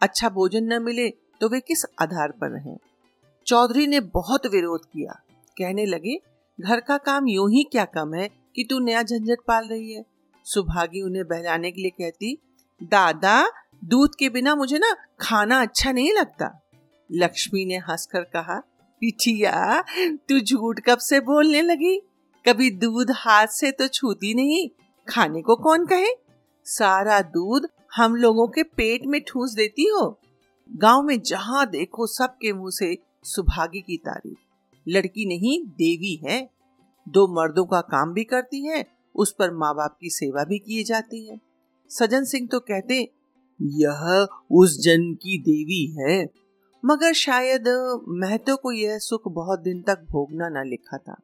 अच्छा 0.00 0.28
भोजन 0.28 0.72
न 0.72 0.82
मिले 0.82 1.08
तो 1.40 1.48
वे 1.48 1.60
किस 1.60 1.84
आधार 2.02 2.30
पर 2.30 2.50
रहें? 2.50 2.76
चौधरी 3.46 3.86
ने 3.86 4.00
बहुत 4.00 4.46
विरोध 4.46 4.84
किया। 4.84 5.20
कहने 5.58 5.86
लगे 5.86 6.18
घर 6.60 6.80
का 6.80 6.98
काम 6.98 7.28
यूँ 7.28 7.50
ही 7.50 7.64
क्या 7.64 7.84
कम 7.84 8.14
है 8.14 8.28
कि 8.28 8.66
तू 8.70 8.78
नया 8.78 9.02
झंझट 9.02 9.38
पाल 9.48 9.68
रही 9.68 9.92
है? 9.92 10.04
सुभागी 10.44 11.02
उन्हें 11.02 11.24
बहलाने 11.24 11.70
के 11.70 11.80
लिए 11.80 11.90
कहती, 11.90 12.38
दादा, 12.82 13.50
दूध 13.84 14.14
के 14.18 14.28
बिना 14.28 14.54
मुझे 14.54 14.78
ना 14.78 14.96
खाना 15.20 15.62
अच्छा 15.62 15.92
नहीं 15.92 16.12
लगता। 16.12 16.68
लक्ष्मी 17.12 17.64
ने 17.64 17.76
हंसकर 17.76 18.20
कहा, 18.20 18.60
पिठिया, 19.00 19.84
तू 19.98 20.40
झूठ 20.40 20.80
कब 20.80 20.98
से 20.98 21.20
बोलने 21.20 21.62
लगी? 21.62 22.00
कभी 22.48 22.70
दूध 22.70 23.06
हाथ 23.10 23.46
से 23.46 23.70
तो 23.70 23.88
छूती 23.88 24.34
नहीं। 24.34 24.68
खाने 25.08 25.42
को 25.42 25.56
कौन 25.56 25.86
कहे? 25.86 26.08
सारा 26.64 27.20
दूध 27.20 27.68
हम 27.96 28.16
लोगों 28.16 28.48
के 28.48 28.62
पेट 28.62 29.06
में 29.06 29.20
ठूस 29.28 29.54
देती 29.54 29.84
हो। 29.88 30.20
गाँव 30.76 31.02
में 31.02 31.20
जहाँ 31.20 31.66
देखो 31.66 32.06
सबके 32.06 32.52
मुँह 32.52 32.70
से 32.70 32.98
सुभागी 33.22 33.80
की 33.80 33.96
तारीफ़। 33.96 34.43
लड़की 34.88 35.26
नहीं, 35.26 35.66
देवी 35.66 36.20
है। 36.24 36.50
दो 37.08 37.28
मर्दों 37.28 37.64
का 37.64 37.80
काम 37.80 38.12
भी 38.12 38.24
करती 38.24 38.66
है, 38.66 38.86
उस 39.14 39.34
पर 39.38 39.50
माँ 39.50 39.74
बाप 39.74 39.98
की 40.00 40.10
सेवा 40.10 40.44
भी 40.44 40.58
की 40.58 40.84
जाती 40.84 41.26
है। 41.26 41.40
सजन 41.90 42.24
सिंह 42.24 42.48
तो 42.52 42.60
कहते, 42.60 43.12
यह 43.62 44.28
उस 44.50 44.80
जन 44.80 45.14
की 45.14 45.38
देवी 45.38 45.96
है। 46.00 46.26
मगर 46.84 47.12
शायद, 47.12 47.68
महतो 48.08 48.56
को 48.56 48.72
यह 48.72 48.98
सुख 48.98 49.22
बहुत 49.28 49.60
दिन 49.60 49.82
तक 49.82 50.06
भोगना 50.10 50.48
न 50.48 50.66
लिखा 50.66 50.98
था। 50.98 51.16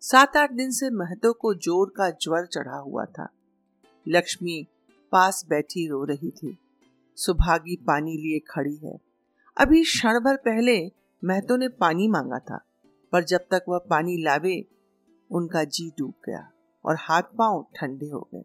सात 0.00 0.36
आठ 0.36 0.52
दिन 0.52 0.70
से 0.70 0.90
महतो 0.90 1.32
को 1.32 1.54
ज़ोर 1.54 1.94
का 1.96 2.10
ज्वर 2.10 2.46
चढ़ा 2.46 2.76
हुआ 2.76 3.04
था। 3.04 3.28
लक्ष्मी 4.08 4.66
पास 5.12 5.46
बैठी 5.48 5.88
रो 5.88 6.04
रही 6.04 6.30
थी। 6.30 6.58
सुभागी 7.16 7.76
पानी 7.76 8.12
लिए 8.12 8.38
खड़ी 8.38 8.76
है। 8.76 8.98
अभी 9.56 9.82
क्षण 9.82 10.20
भर 10.20 10.36
पहले 10.36 10.92
महतो 11.24 11.56
ने 11.56 11.68
पानी 11.68 12.08
मांगा 12.08 12.38
था। 12.38 12.64
पर 13.12 13.24
जब 13.24 13.46
तक 13.50 13.64
वह 13.68 13.78
पानी 13.90 14.16
लावे, 14.22 14.64
उनका 15.30 15.64
जी 15.64 15.88
डूब 15.98 16.14
गया 16.26 16.48
और 16.84 16.96
हाथ 17.00 17.22
पाँव 17.38 17.66
ठंडे 17.76 18.06
हो 18.06 18.28
गए। 18.34 18.42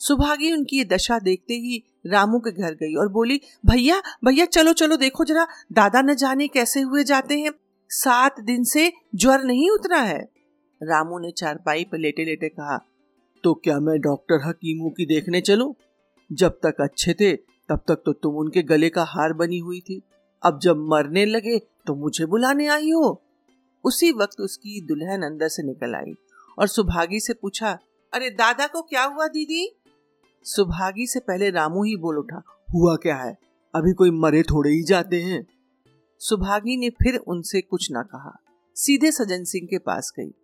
सुभागी 0.00 0.52
उनकी 0.52 0.76
ये 0.78 0.84
दशा 0.84 1.18
देखते 1.18 1.54
ही 1.54 1.82
रामू 2.06 2.38
के 2.38 2.50
घर 2.52 2.74
गई 2.74 2.94
और 2.94 3.08
बोली, 3.08 3.40
भैया 3.66 4.00
भैया, 4.24 4.44
चलो 4.44 4.72
चलो, 4.72 4.96
देखो 4.96 5.24
जरा, 5.24 5.46
दादा 5.72 6.02
न 6.02 6.14
जाने 6.14 6.48
कैसे 6.48 6.80
हुए 6.80 7.04
जाते 7.04 7.38
हैं? 7.38 7.52
सात 7.90 8.40
दिन 8.40 8.64
से 8.64 8.92
ज्वर 9.14 9.44
नहीं 9.44 9.70
उतरा 9.70 9.98
है? 9.98 10.20
रामू 10.80 11.18
ने 11.18 11.30
चारपाई 11.30 11.84
पर 11.84 11.98
लेटे 11.98 12.24
लेटे 12.24 12.48
कहा 12.48 12.78
तो 13.44 13.54
क्या 13.54 13.78
मैं 13.80 13.98
डॉक्टर 14.00 14.40
हकीमू 14.44 14.90
की 14.90 15.06
देखने 15.06 15.40
चलूँ? 15.40 15.74
जब 16.30 16.58
तक 16.62 16.80
अच्छे 16.80 17.14
थे, 17.14 17.32
तब 17.68 17.80
तक 17.88 18.02
तो 18.06 18.12
तुम 18.12 18.36
उनके 18.36 18.62
गले 18.62 18.88
का 18.90 19.04
हार 19.04 19.32
बनी 19.32 19.58
हुई 19.58 19.80
थी। 19.80 20.00
अब 20.42 20.58
जब 20.62 20.76
मरने 20.88 21.24
लगे 21.24 21.58
तो 21.86 21.94
मुझे 21.94 22.26
बुलाने 22.26 22.66
आई 22.66 22.90
हो। 22.90 23.20
उसी 23.84 24.12
वक्त 24.12 24.40
उसकी 24.40 24.86
दुल्हन 24.86 25.22
अंदर 25.22 25.48
से 25.48 25.62
निकल 25.62 25.94
आई 25.94 26.14
और 26.58 26.66
सुभागी 26.66 27.20
से 27.20 27.32
पूछा, 27.34 27.78
अरे, 28.14 28.30
दादा 28.30 28.66
को 28.66 28.82
क्या 28.82 29.04
हुआ, 29.04 29.26
दीदी? 29.26 29.76
सुभागी 30.44 31.06
से 31.06 31.20
पहले 31.20 31.50
रामू 31.50 31.84
ही 31.84 31.96
बोल 31.96 32.18
उठा, 32.18 32.42
हुआ 32.74 32.96
क्या 32.96 33.16
है? 33.16 33.38
अभी 33.74 33.92
कोई 33.92 34.10
मरे 34.10 34.42
थोड़े 34.42 34.70
ही 34.70 34.82
जाते 34.82 35.22
हैं. 35.22 35.46
सुभागी 36.18 36.76
ने 36.76 36.90
फिर 36.90 37.16
उनसे 37.16 37.60
कुछ 37.60 37.90
ना 37.92 38.02
कहा, 38.02 38.40
सीधे 38.74 39.12
सजन 39.12 39.44
सिंह 39.44 39.66
के 39.66 39.78
पास 39.78 40.12
गई। 40.20 40.34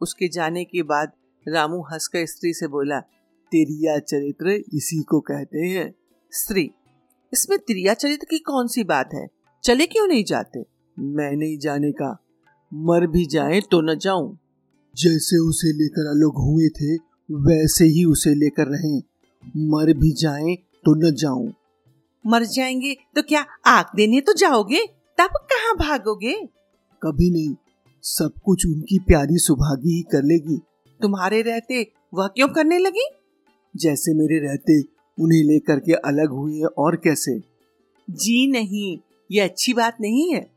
उसके 0.00 0.28
जाने 0.28 0.64
के 0.64 0.82
बाद 0.82 1.12
रामू 1.48 1.80
हंसकर 1.80 2.26
स्त्री 2.26 2.54
से 2.54 2.66
बोला 2.66 3.00
तिरिया 3.50 3.98
चरित्र 3.98 4.48
इसी 4.48 5.02
को 5.02 5.20
कहते 5.20 5.58
हैं। 5.58 5.94
स्त्री, 6.32 6.70
इसमें 7.32 7.58
तिरिया 7.58 7.94
चरित्र 7.94 8.26
की 8.30 8.38
कौन 8.38 8.66
सी 8.66 8.84
बात 8.84 9.10
है? 9.14 9.28
चले 9.64 9.86
क्यों 9.86 10.06
नहीं 10.06 10.24
जाते? 10.24 10.64
मैं 10.98 11.32
नहीं 11.32 11.58
जाने 11.58 11.92
का। 11.92 12.24
मर 12.74 13.06
भी 13.06 13.26
जाए 13.26 13.60
तो 13.60 13.80
न 13.80 13.98
जाऊँ। 13.98 14.38
जैसे 14.96 15.38
उसे 15.38 15.72
लेकर 15.72 16.06
अलग 16.10 16.32
हुए 16.38 16.68
थे 16.68 16.94
वैसे 17.30 17.84
ही 17.84 18.04
उसे 18.04 18.34
लेकर 18.34 18.66
रहें। 18.66 19.02
मर 19.56 19.92
भी 19.92 20.12
जाए 20.12 20.54
तो 20.54 20.94
न 20.94 21.14
जाऊँ। 21.14 21.52
मर 22.26 22.44
जाएँगे 22.44 22.96
तो 23.14 23.22
क्या 23.22 23.46
आग 23.66 23.84
देने 23.96 24.20
तो 24.20 24.32
जाओगे? 24.32 24.86
तब 25.18 25.30
कहाँ 25.52 25.74
भागोगे? 25.76 26.34
कभी 27.02 27.30
नहीं। 27.30 27.54
सब 28.02 28.32
कुछ 28.44 28.66
उनकी 28.66 28.98
प्यारी 28.98 29.38
सुभागी 29.38 29.96
ही 29.96 30.02
कर 30.02 30.22
लेगी। 30.22 30.58
तुम्हारे 31.02 31.42
रहते 31.42 31.92
वह 32.14 32.26
क्यों 32.26 32.48
करने 32.48 32.78
लगी? 32.78 33.08
जैसे 33.76 34.14
मेरे 34.14 34.48
रहते 34.48 34.80
उन्हें 35.22 35.42
लेकर 35.44 35.78
के 35.78 35.92
अलग 35.92 36.30
हुई 36.30 36.58
है 36.58 36.66
और 36.66 36.96
कैसे? 36.96 37.38
जी 38.10 38.50
नहीं 38.50 38.98
ये 39.30 39.40
अच्छी 39.40 39.72
बात 39.72 39.96
नहीं 40.00 40.34
है। 40.34 40.50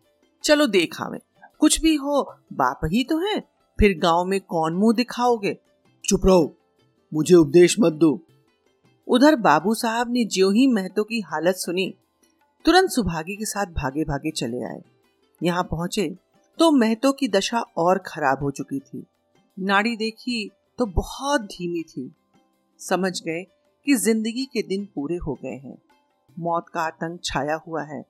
चलो 0.44 0.68
देखा 0.68 1.10
में 1.10 1.20
कुछ 1.62 1.80
भी 1.82 1.96
हो, 1.96 2.22
बाप 2.54 2.80
ही 2.86 3.04
तो 3.04 3.18
है। 3.20 3.40
फिर 3.80 3.98
गाँव 4.00 4.26
में 4.26 4.40
कौन 4.42 4.74
मुँह 4.74 4.96
दिखाओगे? 4.96 5.54
चुप 6.04 6.26
रहो, 6.26 6.54
मुझे 7.12 7.36
उपदेश 7.36 7.76
मत 7.80 7.94
दो। 7.94 8.20
उधर 9.08 9.36
बाबू 9.38 9.74
साहब 9.74 10.12
ने 10.12 10.24
ज्यो 10.26 10.50
ही 10.52 10.66
महतो 10.68 11.04
की 11.04 11.20
हालत 11.22 11.56
सुनी, 11.56 11.94
तुरंत 12.66 12.90
सुभागी 12.90 13.36
के 13.36 13.46
साथ 13.46 13.74
भागे 13.74 14.04
भागे 14.04 14.32
चले 14.32 14.64
आए। 14.64 14.82
यहाँ 15.42 15.64
पहुँचे 15.64 16.08
तो 16.60 16.70
महतो 16.72 17.12
की 17.12 17.28
दशा 17.28 17.60
और 17.78 17.98
खराब 18.06 18.44
हो 18.44 18.52
चुकी 18.52 18.80
थी। 18.80 19.04
नाड़ी 19.58 19.96
देखी 19.96 20.50
तो 20.80 20.86
बहुत 20.88 21.42
धीमी 21.44 21.82
थी। 21.84 22.12
समझ 22.80 23.12
गए 23.22 23.44
कि 23.88 23.96
ज़िंदगी 23.96 24.46
के 24.46 24.62
दिन 24.68 24.88
पूरे 24.96 25.16
हो 25.18 25.34
गए 25.44 25.56
हैं। 25.58 25.78
मौत 26.38 26.66
का 26.74 26.82
आतंक 26.82 27.20
छाया 27.24 27.56
हुआ 27.68 27.84
है। 27.84 28.04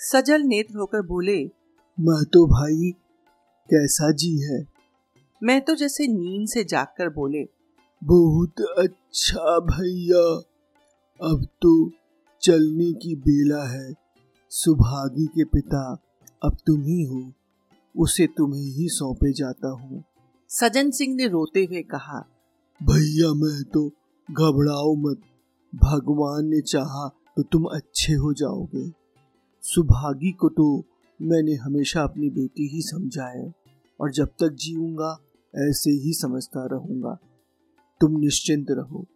सजल 0.00 0.42
नेत्र 0.42 0.78
होकर 0.78 1.02
बोले 1.06 1.38
महतो 2.00 2.46
भाई 2.46 2.90
कैसा 3.68 4.10
जी 4.12 4.38
है? 4.38 4.66
मैं 5.42 5.60
तो 5.60 5.74
जैसे 5.74 6.06
नींद 6.06 6.48
से 6.48 6.64
जागकर 6.64 7.08
बोले 7.08 7.44
बहुत 8.04 8.60
अच्छा 8.60 9.58
भैया। 9.58 10.22
अब 11.20 11.46
तो 11.62 11.90
चलने 12.42 12.92
की 12.92 13.14
बेला 13.14 13.62
है। 13.64 13.94
सुभागी 14.50 15.26
के 15.26 15.44
पिता 15.44 15.98
अब 16.44 16.56
तुम 16.66 16.82
ही 16.82 17.02
हो। 17.02 17.32
उसे 17.96 18.26
तुम्हें 18.26 18.62
ही 18.62 18.88
सौंपे 18.88 19.32
जाता 19.32 19.68
हूँ। 19.68 20.04
सजन 20.48 20.90
सिंह 20.90 21.14
ने 21.16 21.26
रोते 21.26 21.64
हुए 21.64 21.82
कहा 21.82 22.20
भैया 22.80 23.32
मैं 23.34 23.62
तो 23.64 23.88
घबराओ 24.30 24.94
मत। 24.94 25.20
भगवान 25.74 26.46
ने 26.46 26.60
चाहा 26.60 27.08
तो 27.36 27.42
तुम 27.42 27.64
अच्छे 27.64 28.12
हो 28.12 28.32
जाओगे। 28.32 28.90
सुभागी 29.62 30.32
को 30.32 30.48
तो 30.48 30.84
मैंने 31.20 31.54
हमेशा 31.54 32.02
अपनी 32.02 32.28
बेटी 32.30 32.68
ही 32.68 32.82
समझा 32.82 33.26
है 33.26 33.52
और 34.00 34.10
जब 34.10 34.28
तक 34.40 34.56
जीऊँगा 34.60 35.18
ऐसे 35.54 35.90
ही 35.90 36.12
समझता 36.12 36.66
रहूँगा। 36.66 37.18
तुम 38.00 38.18
निश्चिंत 38.20 38.66
रहो। 38.70 39.06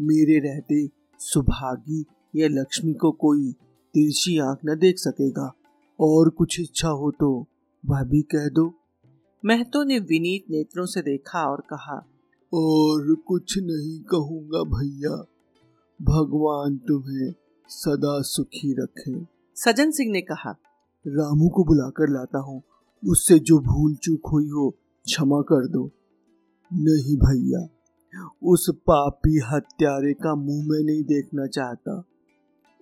मेरे 0.00 0.38
रहते 0.38 0.88
सुभागी 1.20 2.04
या 2.36 2.48
लक्ष्मी 2.48 2.92
को 2.94 3.10
कोई 3.10 3.52
तिरछी 3.94 4.38
आँख 4.38 4.58
न 4.66 4.78
देख 4.78 4.98
सकेगा। 4.98 5.52
और 6.00 6.30
कुछ 6.30 6.60
इच्छा 6.60 6.88
हो 6.88 7.10
तो 7.10 7.46
वह 7.86 8.02
भी 8.02 8.22
कह 8.22 8.48
दो। 8.48 8.72
महतो 9.44 9.84
ने 9.84 9.98
विनीत 9.98 10.44
नेत्रों 10.50 10.86
से 10.86 11.02
देखा 11.02 11.44
और 11.50 11.60
कहा 11.60 11.96
और 12.52 13.14
कुछ 13.14 13.58
नहीं 13.58 14.00
कहूँगा 14.00 14.62
भैया। 14.76 15.16
भगवान 16.02 16.76
तुम्हें 16.76 17.32
सदा 17.68 18.20
सुखी 18.22 18.72
रखे। 18.72 19.14
सजन 19.56 19.90
सिंह 19.90 20.12
ने 20.12 20.20
कहा 20.20 20.56
रामू 21.08 21.48
को 21.48 21.64
बुलाकर 21.64 22.08
लाता 22.08 22.38
हूँ। 22.38 22.62
उससे 23.10 23.38
जो 23.38 23.58
भूल 23.58 23.94
चूक 23.94 24.20
हुई 24.32 24.48
हो, 24.48 24.70
क्षमा 25.04 25.40
कर 25.40 25.68
दो। 25.68 25.90
नहीं 26.72 27.16
भैया, 27.16 27.68
उस 28.42 28.66
पापी 28.70 29.40
हत्यारे 29.52 30.12
का 30.12 30.34
मुँह 30.34 30.64
में 30.66 30.84
नहीं 30.84 31.04
देखना 31.04 31.46
चाहता। 31.46 32.04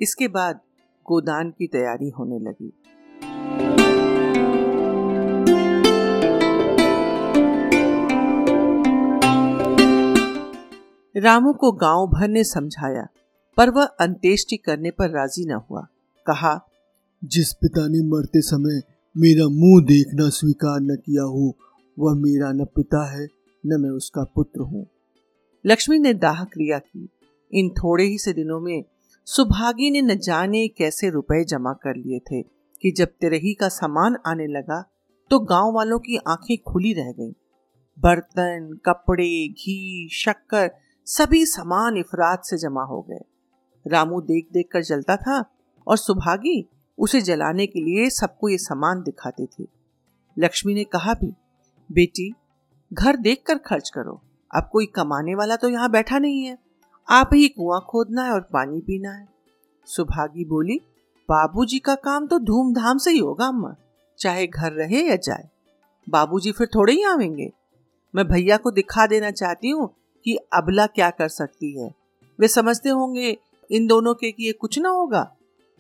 इसके 0.00 0.28
बाद 0.28 0.60
गोदान 1.06 1.50
की 1.50 1.66
तैयारी 1.66 2.08
होने 2.08 2.38
लगी। 2.38 2.72
रामू 11.16 11.52
को 11.52 11.72
गाँव 11.72 12.06
भर 12.06 12.28
ने 12.28 12.44
समझाया, 12.44 13.06
पर 13.56 13.70
वह 13.70 13.84
अंत्येष्टि 13.84 14.56
करने 14.56 14.90
पर 14.90 15.10
राज़ी 15.10 15.46
न 15.46 15.60
हुआ। 15.70 15.86
कहा 16.26 16.66
जिस 17.24 17.52
पिता 17.52 17.88
ने 17.88 18.02
मरते 18.02 18.40
समय 18.40 18.82
मेरा 19.16 19.48
मुँह 19.48 19.84
देखना 19.84 20.28
स्वीकार 20.28 20.80
न 20.80 20.96
किया 21.06 21.22
हो, 21.22 21.56
वह 21.98 22.14
मेरा 22.14 22.52
न 22.52 22.64
पिता 22.64 23.10
है, 23.12 23.28
न 23.66 23.80
मैं 23.80 23.90
उसका 23.90 24.24
पुत्र 24.24 24.60
हूँ। 24.60 24.86
लक्ष्मी 25.66 25.98
ने 25.98 26.14
दाह 26.14 26.44
क्रिया 26.44 26.78
की। 26.78 27.08
इन 27.52 27.68
थोड़े 27.68 28.04
ही 28.04 28.18
से 28.18 28.32
दिनों 28.32 28.60
में 28.60 28.84
सुभागी 29.24 29.90
ने 29.90 30.02
न 30.02 30.18
जाने 30.18 30.68
कैसे 30.68 31.10
रुपए 31.10 31.44
जमा 31.44 31.72
कर 31.72 31.96
लिए 31.96 32.18
थे 32.18 32.42
कि 32.82 32.90
जब 32.90 33.06
तिरही 33.06 33.54
का 33.54 33.68
सामान 33.68 34.16
आने 34.26 34.46
लगा 34.46 34.90
तो 35.30 35.38
गाँव 35.38 35.72
वालों 35.72 35.98
की 35.98 36.16
आँखें 36.16 36.58
खुली 36.58 36.92
रह 36.92 37.12
गईं। 37.12 37.32
बर्तन, 37.98 38.78
कपड़े, 38.86 39.48
घी, 39.48 40.08
शक्कर, 40.12 40.70
सभी 41.06 41.46
सामान 41.46 41.96
इफरात 41.96 42.42
से 42.44 42.56
जमा 42.56 42.82
हो 42.82 43.02
गए। 43.02 43.20
रामू 43.86 44.20
देख 44.20 44.48
देख 44.52 44.68
कर 44.72 44.82
जलता 44.82 45.16
था 45.16 45.44
और 45.86 45.96
सुभागी 45.96 46.68
उसे 46.98 47.20
जलाने 47.20 47.66
के 47.66 47.80
लिए 47.80 48.10
सबको 48.10 48.48
ये 48.48 48.58
सामान 48.58 49.02
दिखाते 49.02 49.46
थे। 49.46 49.66
लक्ष्मी 50.38 50.74
ने 50.74 50.84
कहा 50.84 51.14
भी, 51.14 51.32
बेटी, 51.92 52.34
घर 52.92 53.16
देख 53.16 53.42
कर 53.46 53.58
खर्च 53.58 53.90
करो। 53.90 54.22
अब 54.54 54.68
कोई 54.72 54.86
कमाने 54.86 55.34
वाला 55.34 55.56
तो 55.56 55.68
यहाँ 55.68 55.90
बैठा 55.90 56.18
नहीं 56.18 56.44
है। 56.44 56.58
आप 57.08 57.30
ही 57.34 57.48
कुआँ 57.48 57.86
खोदना 57.88 58.22
है 58.22 58.30
और 58.30 58.40
पानी 58.40 58.80
पीना 58.80 59.10
है। 59.10 59.28
सुभागी 59.86 60.44
बोली, 60.44 60.80
बाबूजी 61.28 61.78
का 61.78 61.94
काम 61.94 62.26
तो 62.26 62.38
धूमधाम 62.38 62.98
से 62.98 63.10
ही 63.10 63.18
होगा, 63.18 63.46
अम्मा। 63.46 63.74
चाहे 64.18 64.46
घर 64.46 64.72
रहे 64.72 65.08
या 65.08 65.16
जाए। 65.16 65.48
बाबूजी 66.08 66.52
फिर 66.52 66.66
थोड़े 66.66 66.92
ही 66.92 67.02
आवेंगे। 67.02 67.52
मैं 68.14 68.28
भैया 68.28 68.56
को 68.56 68.70
दिखा 68.70 69.06
देना 69.06 69.30
चाहती 69.30 69.68
हूँ 69.68 69.94
कि 70.24 70.36
अबला 70.36 70.86
क्या 70.86 71.10
कर 71.10 71.28
सकती 71.28 71.80
है। 71.80 71.94
वे 72.40 72.48
समझते 72.48 72.88
होंगे 72.88 73.38
इन 73.70 73.86
दोनों 73.86 74.14
के 74.14 74.32
कि 74.32 74.46
ये 74.46 74.52
कुछ 74.52 74.78
ना 74.78 74.88
होगा। 74.88 75.36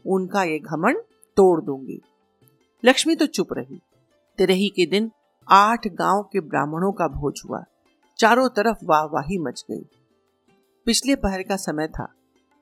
उनका 0.06 0.42
ये 0.42 0.58
घमंड 0.58 0.96
तोड़ 1.36 1.60
दूँगी। 1.60 2.00
लक्ष्मी 2.84 3.16
तो 3.16 3.26
चुप 3.26 3.52
रही। 3.52 3.80
तिरही 4.38 4.68
के 4.68 4.86
दिन 4.86 5.10
आठ 5.50 5.86
गाँव 5.86 6.22
के 6.32 6.40
ब्राह्मणों 6.40 6.92
का 6.92 7.08
भोज 7.08 7.42
हुआ। 7.48 7.64
चारों 8.18 8.48
तरफ़ 8.48 8.76
वाहवाही 8.84 9.38
मच 9.38 9.64
गई। 9.70 9.86
पिछले 10.86 11.16
पहर 11.16 11.42
का 11.42 11.56
समय 11.56 11.88
था। 11.88 12.14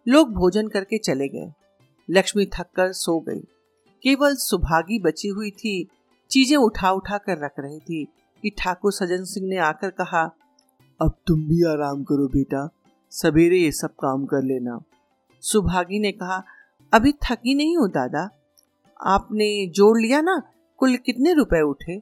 लोग 0.09 0.33
भोजन 0.33 0.69
करके 0.69 0.99
चले 0.99 1.29
गए। 1.29 1.53
लक्ष्मी 2.11 2.47
थककर 2.47 2.93
सो 2.93 3.21
गई। 3.21 3.41
केवल 4.03 4.35
सुभागी 4.35 4.99
बची 4.99 5.29
हुई 5.29 5.51
थी। 5.51 5.89
चीज़ें 6.31 6.57
उठा 6.57 6.91
उठा 6.93 7.19
कर 7.19 7.45
रख 7.45 7.53
रही 7.59 7.79
थी 7.79 8.05
कि 8.43 8.51
ठाकुर 8.51 8.93
सजन 8.93 9.25
सिंह 9.25 9.49
ने 9.49 9.57
आकर 9.57 9.91
कहा, 9.91 10.23
अब 11.03 11.15
तुम 11.27 11.45
भी 11.45 11.65
आराम 11.65 12.05
करो 12.05 12.29
बेटा। 12.29 12.69
सवेरे 13.11 13.57
ये 13.57 13.73
सब 13.73 13.91
काम 13.91 14.25
कर 14.25 14.43
लेना। 14.43 14.81
सुभागी 15.41 15.99
ने 15.99 16.13
कहा 16.13 16.45
अभी 16.93 17.13
थकी 17.13 17.55
नहीं 17.55 17.77
हो 17.77 17.87
दादा? 17.87 18.31
आपने 19.07 19.67
जोड़ 19.67 20.01
लिया 20.01 20.21
ना, 20.21 20.43
कुल 20.77 20.97
कितने 20.97 21.33
रुपए 21.33 21.61
उठे? 21.61 21.97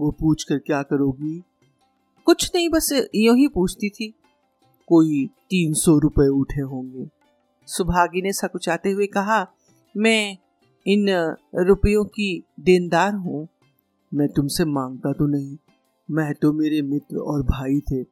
वो 0.00 0.10
पूछ 0.10 0.44
कर 0.44 0.58
क्या 0.58 0.82
करोगी? 0.82 1.42
कुछ 2.24 2.52
नहीं, 2.54 2.68
बस 2.68 3.08
यूँ 3.14 3.36
ही 3.36 3.48
पूछती 3.48 3.88
थी। 3.88 4.14
कोई 4.88 5.26
तीन 5.26 5.74
सौ 5.74 5.98
रुपए 5.98 6.28
उठे 6.28 6.60
होंगे। 6.60 7.08
सुभागी 7.66 8.22
ने 8.22 8.32
सकुचाते 8.32 8.90
हुए 8.90 9.06
कहा, 9.06 9.48
मैं 9.96 10.38
इन 10.86 11.36
रुपयों 11.54 12.04
की 12.04 12.44
देनदार 12.60 13.14
हूँ। 13.14 13.48
मैं 14.14 14.28
तुमसे 14.28 14.64
माँगता 14.64 15.12
तो 15.12 15.26
नहीं। 15.26 15.56
मैं 16.10 16.34
तो 16.34 16.52
मेरे 16.52 16.82
मित्र 16.82 17.16
और 17.16 17.42
भाई 17.42 17.80
थे। 17.80 18.06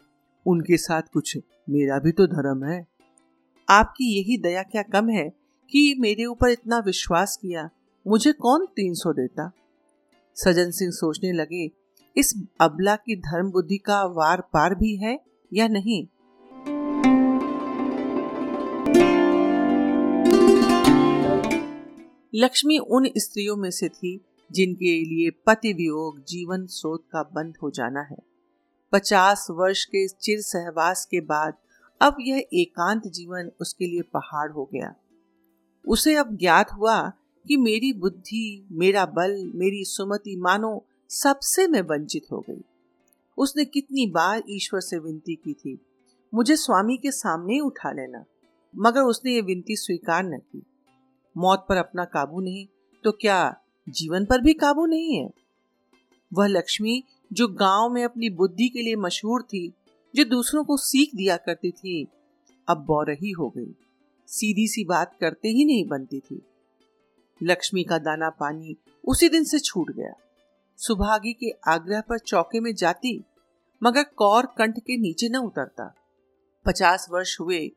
उनके 0.47 0.77
साथ 0.77 1.03
कुछ 1.13 1.39
मेरा 1.71 1.99
भी 1.99 2.13
तो 2.13 2.27
धर्म 2.27 2.65
है। 2.65 2.87
आपकी 3.69 4.19
यही 4.19 4.39
दया 4.39 4.63
क्या 4.63 4.83
कम 4.83 5.09
है? 5.09 5.42
कि 5.73 5.97
मेरे 5.99 6.25
ऊपर 6.25 6.49
इतना 6.49 6.79
विश्वास 6.79 7.37
किया, 7.37 7.71
मुझे 8.07 8.33
कौन 8.33 8.67
तीन 8.67 8.95
सौ 8.95 9.13
देता? 9.13 9.53
सजन 10.35 10.71
सिंह 10.71 10.91
सोचने 10.91 11.33
लगे, 11.33 11.71
इस 12.17 12.43
अबला 12.61 12.97
की 12.97 13.17
धर्म 13.17 13.51
बुद्धि 13.51 13.79
का 13.79 14.05
वार 14.05 14.41
पार 14.41 14.75
भी 14.75 14.97
है 14.97 15.21
या 15.53 15.69
नहीं? 15.69 16.07
लक्ष्मी 22.35 22.79
उन 22.79 23.11
स्त्रियों 23.17 23.57
में 23.57 23.71
से 23.71 23.89
थी, 23.89 24.25
जिनके 24.53 25.05
लिए 25.05 25.31
पति 25.31 25.73
वियोग 25.73 26.25
जीवन 26.25 26.67
स्रोत 26.67 27.05
का 27.13 27.23
बंद 27.23 27.55
हो 27.63 27.71
जाना 27.71 28.01
है। 28.01 28.17
पचास 28.93 29.47
वर्ष 29.51 29.85
के 29.85 30.09
चिर 30.09 30.41
सहवास 30.41 31.07
के 31.11 31.21
बाद, 31.21 31.55
अब 32.01 32.17
यह 32.21 32.47
एकांत 32.55 33.03
जीवन 33.07 33.51
उसके 33.61 33.87
लिए 33.87 34.03
पहाड़ 34.03 34.53
हो 34.53 34.71
गया। 34.73 34.95
उसे 35.85 36.15
अब 36.15 36.37
ज्ञात 36.37 36.73
हुआ 36.73 37.01
कि 37.47 37.57
मेरी 37.57 37.93
बुद्धि, 37.93 38.67
मेरा 38.73 39.05
बल, 39.07 39.51
मेरी 39.55 39.85
सुमति 39.85 40.37
मानो 40.37 40.85
सबसे 41.11 41.67
मैं 41.67 41.83
वंचित 41.83 42.27
हो 42.33 42.41
गई। 42.41 42.61
उसने 43.39 43.65
कितनी 43.65 44.07
बार 44.07 44.43
ईश्वर 44.51 44.81
से 44.81 44.99
विनती 44.99 45.35
की 45.35 45.53
थी, 45.53 45.79
मुझे 46.33 46.57
स्वामी 46.57 46.97
के 46.97 47.11
सामने 47.11 47.59
उठा 47.61 47.93
लेना, 47.93 48.25
मगर 48.75 49.01
उसने 49.01 49.33
ये 49.33 49.41
विनती 49.41 49.77
स्वीकार 49.77 50.23
न 50.25 50.39
की। 50.39 50.63
मौत 51.37 51.67
पर 51.69 51.77
अपना 51.77 52.05
काबू 52.05 52.41
नहीं 52.41 52.67
तो 53.05 53.13
क्या 53.13 53.55
जीवन 53.89 54.25
पर 54.25 54.41
भी 54.41 54.53
काबू 54.55 54.87
नहीं 54.87 55.17
है? 55.17 55.31
वह 56.33 56.47
लक्ष्मी, 56.47 57.03
जो 57.33 57.49
गाँव 57.49 57.89
में 57.91 58.05
अपनी 58.05 58.29
बुद्धि 58.31 58.69
के 58.69 58.83
लिए 58.83 58.97
मशहूर 58.97 59.43
थी, 59.43 59.73
जो 60.15 60.25
दूसरों 60.25 60.65
को 60.65 60.77
सीख 60.77 61.15
दिया 61.15 61.37
करती 61.37 61.71
थी, 61.71 62.07
अब 62.69 62.85
बौरही 62.87 63.31
हो 63.31 63.49
गई। 63.49 63.75
सीधी 64.33 64.69
सी 64.69 64.85
बात 64.85 65.17
करते 65.21 65.49
ही 65.49 65.65
नहीं 65.65 65.89
बनती 65.89 66.21
थी। 66.21 66.43
लक्ष्मी 67.43 67.85
का 67.85 67.99
दाना 67.99 68.31
पानी 68.31 68.77
उसी 69.05 69.29
दिन 69.29 69.45
से 69.45 69.59
छूट 69.59 69.91
गया। 69.91 70.13
सुभागी 70.77 71.33
के 71.33 71.51
आग्रह 71.69 72.01
पर 72.01 72.19
चौके 72.19 72.61
में 72.61 72.75
जाती, 72.75 73.25
मगर 73.83 74.03
कौर 74.03 74.47
कंठ 74.47 74.79
के 74.79 74.97
नीचे 74.97 75.29
न 75.29 75.37
उतरता। 75.37 75.95
पचास 76.67 77.07
वर्ष 77.11 77.41
हुए, 77.41 77.73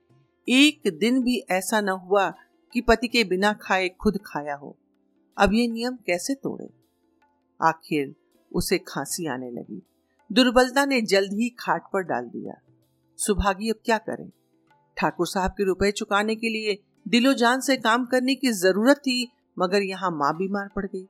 एक 0.49 0.81
दिन 0.87 1.23
भी 1.23 1.43
ऐसा 1.51 1.81
न 1.81 1.89
हुआ 1.89 2.33
कि 2.73 2.81
पति 2.81 3.07
के 3.07 3.23
बिना 3.23 3.53
खाए 3.53 3.89
खुद 3.89 4.19
खाया 4.25 4.55
हो। 4.55 4.77
अब 5.37 5.53
ये 5.53 5.67
नियम 5.67 5.95
कैसे 5.95 6.35
तोड़े? 6.35 6.69
आखिर 7.61 8.15
उसे 8.53 8.77
खांसी 8.77 9.27
आने 9.27 9.51
लगी। 9.51 9.81
दुर्बलता 10.31 10.85
ने 10.85 11.01
जल्द 11.01 11.33
ही 11.33 11.49
खाट 11.49 11.83
पर 11.93 12.01
डाल 12.01 12.25
दिया। 12.25 12.53
सुभागी 13.17 13.69
अब 13.69 13.75
क्या 13.85 13.97
करें? 13.97 14.31
ठाकुर 14.97 15.27
साहब 15.27 15.51
के 15.51 15.63
रुपए 15.63 15.91
चुकाने 15.91 16.35
के 16.35 16.49
लिए 16.49 16.77
दिलो 17.07 17.33
जान 17.33 17.61
से 17.61 17.75
काम 17.77 18.05
करने 18.05 18.35
की 18.35 18.51
ज़रूरत 18.51 18.97
थी, 18.97 19.27
मगर 19.57 19.81
यहाँ 19.81 20.11
माँ 20.11 20.35
बीमार 20.37 20.69
पड़ 20.75 20.85
गई। 20.85 21.05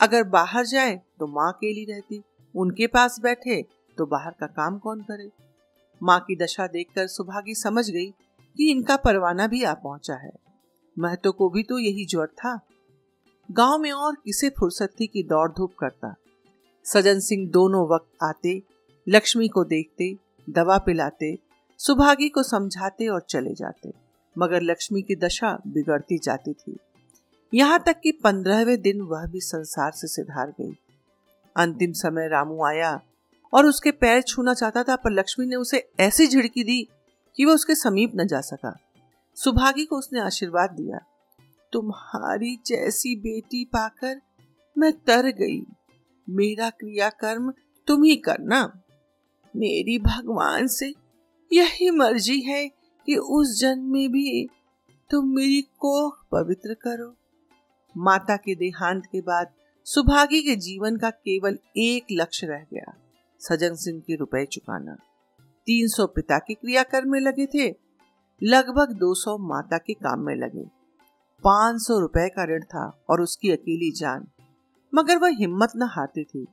अगर 0.00 0.22
बाहर 0.24 0.66
जाए 0.66 0.94
तो 1.18 1.26
माँ 1.26 1.52
अकेली 1.52 1.84
रहती, 1.84 2.22
उनके 2.54 2.86
पास 2.86 3.18
बैठे 3.20 3.62
तो 3.98 4.06
बाहर 4.06 4.34
का 4.40 4.46
काम 4.46 4.78
कौन 4.78 5.00
करे? 5.00 5.30
माँ 6.02 6.18
की 6.20 6.36
दशा 6.36 6.66
देखकर 6.66 7.06
सुभागी 7.06 7.54
समझ 7.54 7.88
गई 7.90 8.06
कि 8.56 8.70
इनका 8.70 8.96
परवाना 8.96 9.46
भी 9.46 9.62
आ 9.62 9.74
पहुँचा 9.74 10.14
है। 10.14 10.32
महतो 10.96 11.32
को 11.32 11.48
भी 11.48 11.62
तो 11.62 11.78
यही 11.78 12.04
ज्वर 12.04 12.26
था। 12.26 12.58
गाँव 13.50 13.78
में 13.78 13.90
और 13.92 14.16
किसे 14.24 14.48
फुर्सत 14.50 14.94
थी 15.00 15.06
कि 15.06 15.22
दौड़ 15.22 15.50
धूप 15.50 15.74
करता? 15.78 16.14
सजन 16.84 17.20
सिंह 17.20 17.48
दोनों 17.50 17.86
वक्त 17.88 18.24
आते, 18.24 18.62
लक्ष्मी 19.06 19.48
को 19.48 19.64
देखते, 19.64 20.14
दवा 20.50 20.78
पिलाते 20.78 21.34
सुभागी 21.84 22.28
को 22.28 22.42
समझाते 22.42 23.06
और 23.08 23.20
चले 23.20 23.52
जाते, 23.54 23.92
मगर 24.36 24.62
लक्ष्मी 24.62 25.02
की 25.02 25.16
दशा 25.16 25.50
बिगड़ती 25.66 26.18
जाती 26.18 26.52
थी। 26.52 26.76
यहाँ 27.52 27.82
तक 27.86 28.00
कि 28.02 28.12
पंद्रहवें 28.12 28.80
दिन 28.82 29.00
वह 29.00 29.26
भी 29.26 29.40
संसार 29.40 29.92
से 29.92 30.06
सिधार 30.06 30.54
गई। 30.60 30.72
अंतिम 31.56 31.92
समय 31.92 32.28
रामू 32.28 32.64
आया 32.64 33.00
और 33.52 33.66
उसके 33.66 33.90
पैर 33.90 34.22
छूना 34.22 34.54
चाहता 34.54 34.82
था, 34.82 34.96
पर 34.96 35.10
लक्ष्मी 35.10 35.46
ने 35.46 35.56
उसे 35.56 35.88
ऐसी 36.00 36.26
झिड़की 36.26 36.64
दी 36.64 36.88
कि 37.36 37.44
वह 37.44 37.54
उसके 37.54 37.74
समीप 37.74 38.12
न 38.16 38.26
जा 38.26 38.40
सका। 38.40 38.76
सुभागी 39.36 39.84
को 39.84 39.98
उसने 39.98 40.20
आशीर्वाद 40.20 40.70
दिया, 40.70 41.00
तुम्हारी 41.72 42.56
जैसी 42.66 43.16
बेटी 43.16 43.64
पाकर 43.64 44.20
मैं 44.76 44.92
तर 44.92 45.30
गई। 45.34 45.62
मेरा 46.28 46.70
क्रियाकर्म 46.70 47.52
तुम 47.88 48.02
ही 48.02 48.16
करना। 48.16 48.64
मेरी 49.54 49.98
भगवान 49.98 50.66
से 50.66 50.94
यही 51.50 51.90
मर्ज़ी 51.90 52.40
है 52.40 52.68
कि 53.08 53.16
उस 53.16 53.58
जन्म 53.60 53.92
में 53.92 54.08
भी 54.12 54.46
तुम 55.10 55.28
मेरी 55.28 55.60
कोख 55.62 56.24
पवित्र 56.32 56.74
करो। 56.74 57.14
माता 57.94 58.36
के 58.36 58.54
देहांत 58.54 59.06
के 59.06 59.20
बाद 59.20 59.52
सुभागी 59.86 60.40
के 60.42 60.56
जीवन 60.56 60.96
का 60.96 61.10
केवल 61.10 61.58
एक 61.76 62.06
लक्ष्य 62.12 62.46
रह 62.46 62.64
गया, 62.72 62.94
सजन 63.40 63.74
सिंह 63.74 64.00
के 64.00 64.16
रुपए 64.16 64.44
चुकाना। 64.44 64.94
तीन 65.66 65.88
सौ 65.88 66.06
पिता 66.06 66.38
के 66.38 66.54
क्रियाकर्म 66.54 67.10
में 67.10 67.20
लगे 67.20 67.46
थे, 67.46 67.68
लगभग 68.42 68.92
200 68.92 69.36
माता 69.38 69.78
के 69.78 69.94
काम 69.94 70.20
में 70.20 70.34
लगे। 70.36 70.64
500 71.44 71.98
रुपए 71.98 72.28
का 72.28 72.44
ऋण 72.44 72.62
था 72.64 72.86
और 73.10 73.20
उसकी 73.20 73.50
अकेली 73.50 73.90
जान, 73.90 74.26
मगर 74.92 75.18
वह 75.18 75.36
हिम्मत 75.38 75.72
न 75.76 75.88
हारती 75.92 76.24
थी। 76.24 76.44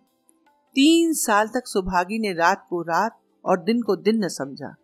तीन 0.75 1.13
साल 1.13 1.47
तक 1.47 1.67
सुभागी 1.67 2.19
ने 2.19 2.33
रात 2.33 2.65
को 2.69 2.81
रात 2.81 3.19
और 3.45 3.63
दिन 3.63 3.81
को 3.81 3.95
दिन 3.95 4.23
न 4.25 4.27
समझा। 4.27 4.75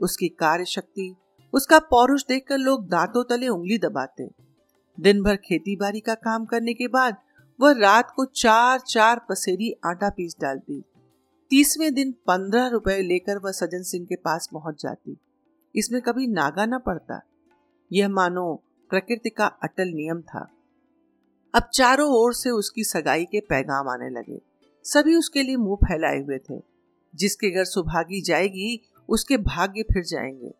उसकी 0.00 0.28
कार्य 0.28 0.64
शक्ति 0.64 1.14
उसका 1.52 1.78
पौरुष 1.78 2.22
देखकर 2.28 2.58
लोग 2.58 2.88
दांतों 2.88 3.24
तले 3.24 3.48
उंगली 3.48 3.78
दबाते। 3.78 4.30
दिन 5.00 5.22
भर 5.22 5.36
खेती 5.36 5.76
बाड़ी 5.76 6.00
का 6.00 6.14
काम 6.14 6.44
करने 6.44 6.74
के 6.74 6.88
बाद 6.88 7.16
वह 7.60 7.72
रात 7.72 8.12
को 8.16 8.24
चार 8.24 8.80
चार 8.80 9.18
पसेरी 9.18 9.72
आटा 9.84 10.10
पीस 10.10 10.36
डालती। 10.40 10.82
तीसवें 11.50 11.94
दिन 11.94 12.12
पंद्रह 12.12 12.66
रुपए 12.66 13.02
लेकर 13.02 13.38
वह 13.38 13.52
सजन 13.52 13.82
सिंह 13.82 14.06
के 14.06 14.16
पास 14.16 14.48
पहुँच 14.52 14.82
जाती। 14.82 15.16
इसमें 15.76 16.02
कभी 16.02 16.26
नागा 16.26 16.66
न 16.66 16.78
पड़ता। 16.78 17.20
यह 17.92 18.08
मानो 18.08 18.62
प्रकृति 18.90 19.30
का 19.30 19.46
अटल 19.46 19.88
नियम 19.88 20.20
था। 20.20 20.50
अब 21.54 21.62
चारों 21.74 22.10
ओर 22.10 22.34
से 22.34 22.50
उसकी 22.50 22.84
सगाई 22.84 23.24
के 23.24 23.40
पैगाम 23.40 23.88
आने 23.88 24.10
लगे। 24.10 24.40
सभी 24.84 25.16
उसके 25.16 25.42
लिए 25.42 25.56
मुँह 25.56 25.76
फैलाए 25.76 26.18
हुए 26.20 26.38
थे। 26.38 26.62
जिसके 27.14 27.50
घर 27.50 27.64
सुभागी 27.64 28.22
जाएगी 28.22 28.80
उसके 29.08 29.36
भाग्य 29.36 29.82
फिर 29.82 30.04
जाएँगे। 30.04 30.54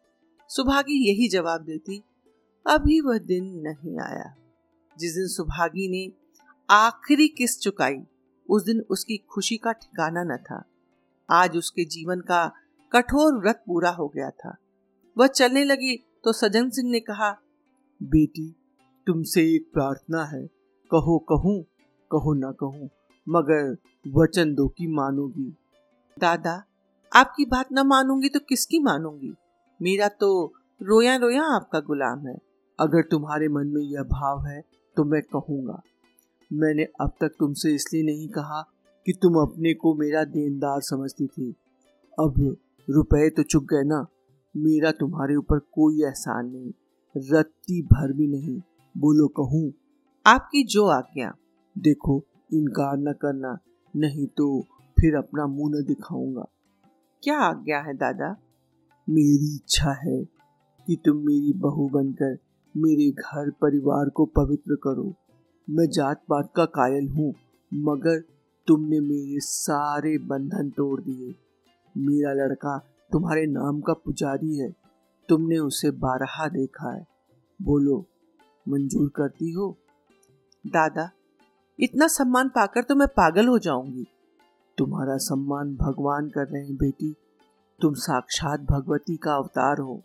सुभागी 0.48 1.08
यही 1.08 1.28
जवाब 1.28 1.60
देती, 1.60 2.02
अभी 2.66 3.00
वह 3.00 3.18
दिन 3.18 3.44
नहीं 3.44 3.98
आया। 4.00 4.34
जिस 4.98 5.14
दिन 5.14 5.26
सुभागी 5.26 5.88
ने 5.88 6.12
आखिरी 6.70 7.28
किस 7.28 7.60
चुकाई, 7.60 7.98
उस 8.50 8.64
दिन 8.64 8.80
उसकी 8.80 9.16
खुशी 9.16 9.56
का 9.56 9.72
ठिकाना 9.72 10.24
न 10.24 10.36
था। 10.36 10.64
आज 11.30 11.56
उसके 11.56 11.84
जीवन 11.84 12.20
का 12.20 12.52
कठोर 12.92 13.40
व्रत 13.40 13.64
पूरा 13.66 13.90
हो 13.90 14.08
गया 14.08 14.30
था। 14.30 14.56
वह 15.18 15.26
चलने 15.26 15.64
लगी 15.64 15.96
तो 15.96 16.32
सजन 16.32 16.70
सिंह 16.70 16.90
ने 16.90 17.00
कहा, 17.00 17.30
बेटी, 18.02 18.56
तुमसे 19.06 19.54
एक 19.54 19.70
प्रार्थना 19.72 20.24
है। 20.24 20.46
कहो, 20.90 21.18
कहूँ, 21.18 21.64
कहो 22.12 22.34
ना 22.34 22.52
कहूँ, 22.52 22.90
मगर 23.28 23.76
वचन 24.06 24.54
दो 24.54 24.68
की 24.68 24.86
मानोगी? 24.86 25.56
दादा 26.18 26.64
आपकी 27.14 27.44
बात 27.44 27.72
ना 27.72 27.84
मानूँगी 27.84 28.28
तो 28.28 28.40
किसकी 28.40 28.78
मानूँगी? 28.78 29.34
मेरा 29.82 30.08
तो 30.08 30.52
रोया 30.82 31.16
रोया 31.16 31.42
आपका 31.42 31.80
गुलाम 31.80 32.26
है। 32.26 32.38
अगर 32.80 33.02
तुम्हारे 33.02 33.48
मन 33.48 33.66
में 33.66 33.82
यह 33.82 34.02
भाव 34.02 34.46
है 34.46 34.62
तो 34.96 35.04
मैं 35.04 35.22
कहूँगा। 35.22 35.82
मैंने 36.52 36.82
अब 37.00 37.12
तक 37.20 37.28
तुमसे 37.28 37.74
इसलिए 37.74 38.02
नहीं 38.02 38.28
कहा 38.28 38.62
कि 39.06 39.12
तुम 39.22 39.34
अपने 39.34 39.74
को 39.74 39.94
मेरा 39.94 40.24
देनदार 40.24 40.80
समझती 40.80 41.26
थी। 41.26 41.50
अब 42.20 42.56
रुपए 42.90 43.30
तो 43.30 43.42
चुक 43.42 43.64
गए 43.64 43.82
ना। 43.82 44.06
मेरा 44.56 44.90
तुम्हारे 44.90 45.36
ऊपर 45.36 45.58
कोई 45.58 46.02
एहसान 46.02 46.46
नहीं। 46.46 46.72
रत्ती 47.16 47.82
भर 47.82 48.12
भी 48.12 48.26
नहीं। 48.26 48.60
बोलो, 48.96 49.28
कहूँ। 49.28 49.72
आपकी 50.26 50.64
जो 50.64 50.86
आज्ञा। 50.86 51.34
देखो, 51.78 52.24
इनकार 52.52 52.96
न 52.96 53.12
करना। 53.12 53.58
नहीं 53.96 54.26
तो 54.26 54.60
फिर 55.00 55.16
अपना 55.16 55.46
मुँह 55.46 55.72
न 55.74 55.84
दिखाऊँगा। 55.84 56.46
क्या 57.24 57.38
आज्ञा 57.38 57.78
है 57.78 57.94
दादा? 57.94 58.36
मेरी 59.08 59.54
इच्छा 59.54 59.92
है 59.92 60.24
कि 60.86 60.96
तुम 61.04 61.16
मेरी 61.16 61.52
बहू 61.52 61.88
बनकर 61.88 62.36
मेरे 62.76 63.10
घर 63.10 63.50
परिवार 63.50 64.08
को 64.08 64.24
पवित्र 64.26 64.74
करो। 64.74 65.14
मैं 65.70 65.86
जात 65.90 66.22
पात 66.28 66.52
का 66.56 66.64
कायल 66.64 67.08
हूँ 67.08 67.34
मगर 67.74 68.20
तुमने 68.66 69.00
मेरे 69.00 69.40
सारे 69.40 70.18
बंधन 70.18 70.70
तोड़ 70.70 71.00
दिए। 71.00 71.34
मेरा 71.96 72.32
लड़का 72.32 72.78
तुम्हारे 73.12 73.46
नाम 73.46 73.80
का 73.80 73.92
पुजारी 73.92 74.58
है 74.58 74.74
तुमने 75.28 75.58
उसे 75.58 75.90
बारहा 75.90 76.48
देखा 76.48 76.94
है। 76.94 77.06
बोलो 77.62 78.04
मंजूर 78.68 79.08
करती 79.16 79.52
हो? 79.52 79.76
दादा 80.66 81.10
इतना 81.80 82.06
सम्मान 82.06 82.48
पाकर 82.48 82.82
तो 82.82 82.94
मैं 82.94 83.08
पागल 83.08 83.46
हो 83.46 83.58
जाऊँगी। 83.58 84.06
तुम्हारा 84.78 85.16
सम्मान 85.16 85.74
भगवान 85.74 86.28
कर 86.28 86.46
रहे 86.46 86.64
हैं, 86.64 86.76
बेटी। 86.76 87.14
तुम 87.80 87.94
साक्षात 87.94 88.60
भगवती 88.60 89.16
का 89.16 89.34
अवतार 89.34 89.78
हो। 89.78 90.02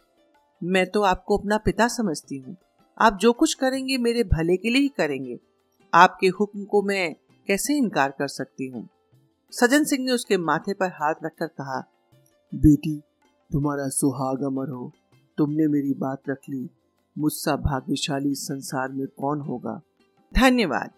मैं 0.64 0.92
तो 0.92 1.02
आपको 1.02 1.38
अपना 1.38 1.58
पिता 1.58 1.88
समझती 1.88 2.38
हूँ। 2.38 2.58
आप 3.02 3.14
जो 3.14 3.34
कुछ 3.34 3.54
करेंगे, 3.54 3.98
मेरे 3.98 4.24
भले 4.24 4.58
के 4.58 4.70
लिए 4.70 4.82
ही 4.82 4.88
करेंगे। 4.88 5.40
आपके 5.94 6.28
हुक्म 6.28 6.64
को 6.64 6.82
मैं 6.82 7.16
कैसे 7.48 7.78
इनकार 7.78 8.12
कर 8.12 8.28
सकती 8.28 8.68
हूँ? 8.68 8.90
सजन 9.52 9.84
सिंह 9.84 10.06
ने 10.06 10.12
उसके 10.12 10.38
माथे 10.38 10.74
पर 10.74 10.88
हाथ 10.88 11.14
रखकर 11.24 11.48
कहा, 11.48 11.90
बेटी, 12.56 13.02
तुम्हारा 13.52 13.88
सुहाग 13.88 14.44
अमर 14.44 14.70
हो। 14.70 14.92
तुमने 15.38 15.68
मेरी 15.68 15.94
बात 15.94 16.22
रख 16.30 16.40
ली। 16.50 16.70
मुझसा 17.18 17.56
भाग्यशाली 17.56 18.36
संसार 18.36 18.92
में 18.92 19.08
कौन 19.08 19.40
होगा? 19.40 19.82
धन्यवाद। 20.36 20.92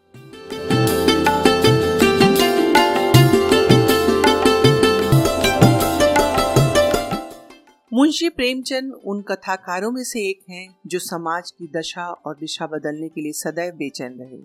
मुंशी 8.11 8.29
प्रेमचंद 8.29 8.93
उन 8.93 9.21
कथाकारों 9.21 9.91
में 9.91 10.03
से 10.03 10.19
एक 10.29 10.39
हैं, 10.49 10.75
जो 10.87 10.99
समाज 10.99 11.51
की 11.51 11.67
दशा 11.75 12.05
और 12.05 12.35
दिशा 12.39 12.65
बदलने 12.67 13.09
के 13.09 13.21
लिए 13.21 13.31
सदैव 13.31 13.73
बेचैन 13.73 14.13
रहे। 14.13 14.39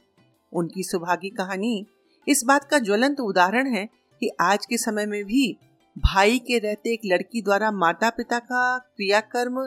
उनकी 0.52 0.82
सुभागी 0.82 1.30
कहानी 1.30 1.86
इस 2.28 2.44
बात 2.44 2.64
का 2.64 2.78
ज्वलंत 2.78 3.20
उदाहरण 3.20 3.66
है 3.66 3.84
कि 4.20 4.30
आज 4.40 4.66
के 4.66 4.76
समय 4.78 5.06
में 5.06 5.24
भी 5.24 5.56
भाई 5.98 6.38
के 6.38 6.58
रहते 6.58 6.92
एक 6.92 7.00
लड़की 7.06 7.42
द्वारा 7.42 7.70
माता 7.70 8.10
पिता 8.10 8.38
का 8.38 8.78
क्रियाकर्म 8.78 9.58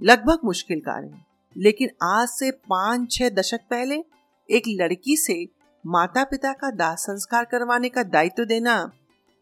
लगभग 0.00 0.38
मुश्किल 0.44 0.80
कार्य 0.80 1.06
है। 1.06 1.24
लेकिन 1.56 1.90
आज 2.02 2.28
से 2.28 2.50
पाँच 2.50 3.12
छह 3.12 3.28
दशक 3.28 3.60
पहले 3.70 4.04
एक 4.50 4.62
लड़की 4.68 5.16
से 5.16 5.48
माता 5.86 6.24
पिता 6.24 6.52
का 6.52 6.70
दाह 6.70 6.94
संस्कार 6.94 7.44
करवाने 7.44 7.88
का 7.88 8.02
दायित्व 8.02 8.44
देना 8.44 8.92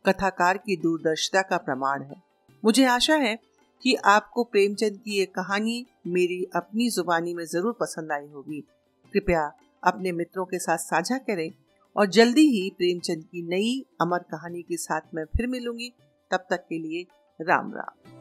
कथाकार 0.07 0.57
की 0.57 0.77
दूरदर्शिता 0.77 1.43
का 1.43 1.57
प्रमाण 1.57 2.03
है। 2.03 2.23
मुझे 2.65 2.85
आशा 2.85 3.15
है 3.15 3.54
कि 3.85 3.95
आपको 3.95 4.45
प्रेमचंद 4.45 4.99
की 5.05 5.19
ये 5.19 5.25
कहानी 5.27 5.85
मेरी 6.07 6.43
अपनी 6.57 6.89
जुबानी 6.91 7.35
में 7.35 7.45
ज़रूर 7.45 7.77
पसंद 7.81 8.13
आई 8.13 8.27
होगी। 8.27 8.61
कृपया 9.15 9.53
अपने 9.83 10.13
मित्रों 10.13 10.45
के 10.45 10.59
साथ 10.59 10.79
साझा 10.79 11.19
करें 11.19 11.51
और 11.97 12.07
जल्दी 12.07 12.47
ही 12.49 12.69
प्रेमचंद 12.71 13.25
की 13.25 13.43
नई 13.49 13.85
अमर 14.01 14.19
कहानी 14.31 14.63
के 14.63 14.77
साथ 14.77 15.15
मैं 15.15 15.25
फिर 15.37 15.47
मिलूँगी। 15.47 15.93
तब 16.31 16.47
तक 16.51 16.67
के 16.69 16.79
लिए 16.79 17.07
राम 17.41 17.73
राम। 17.75 18.14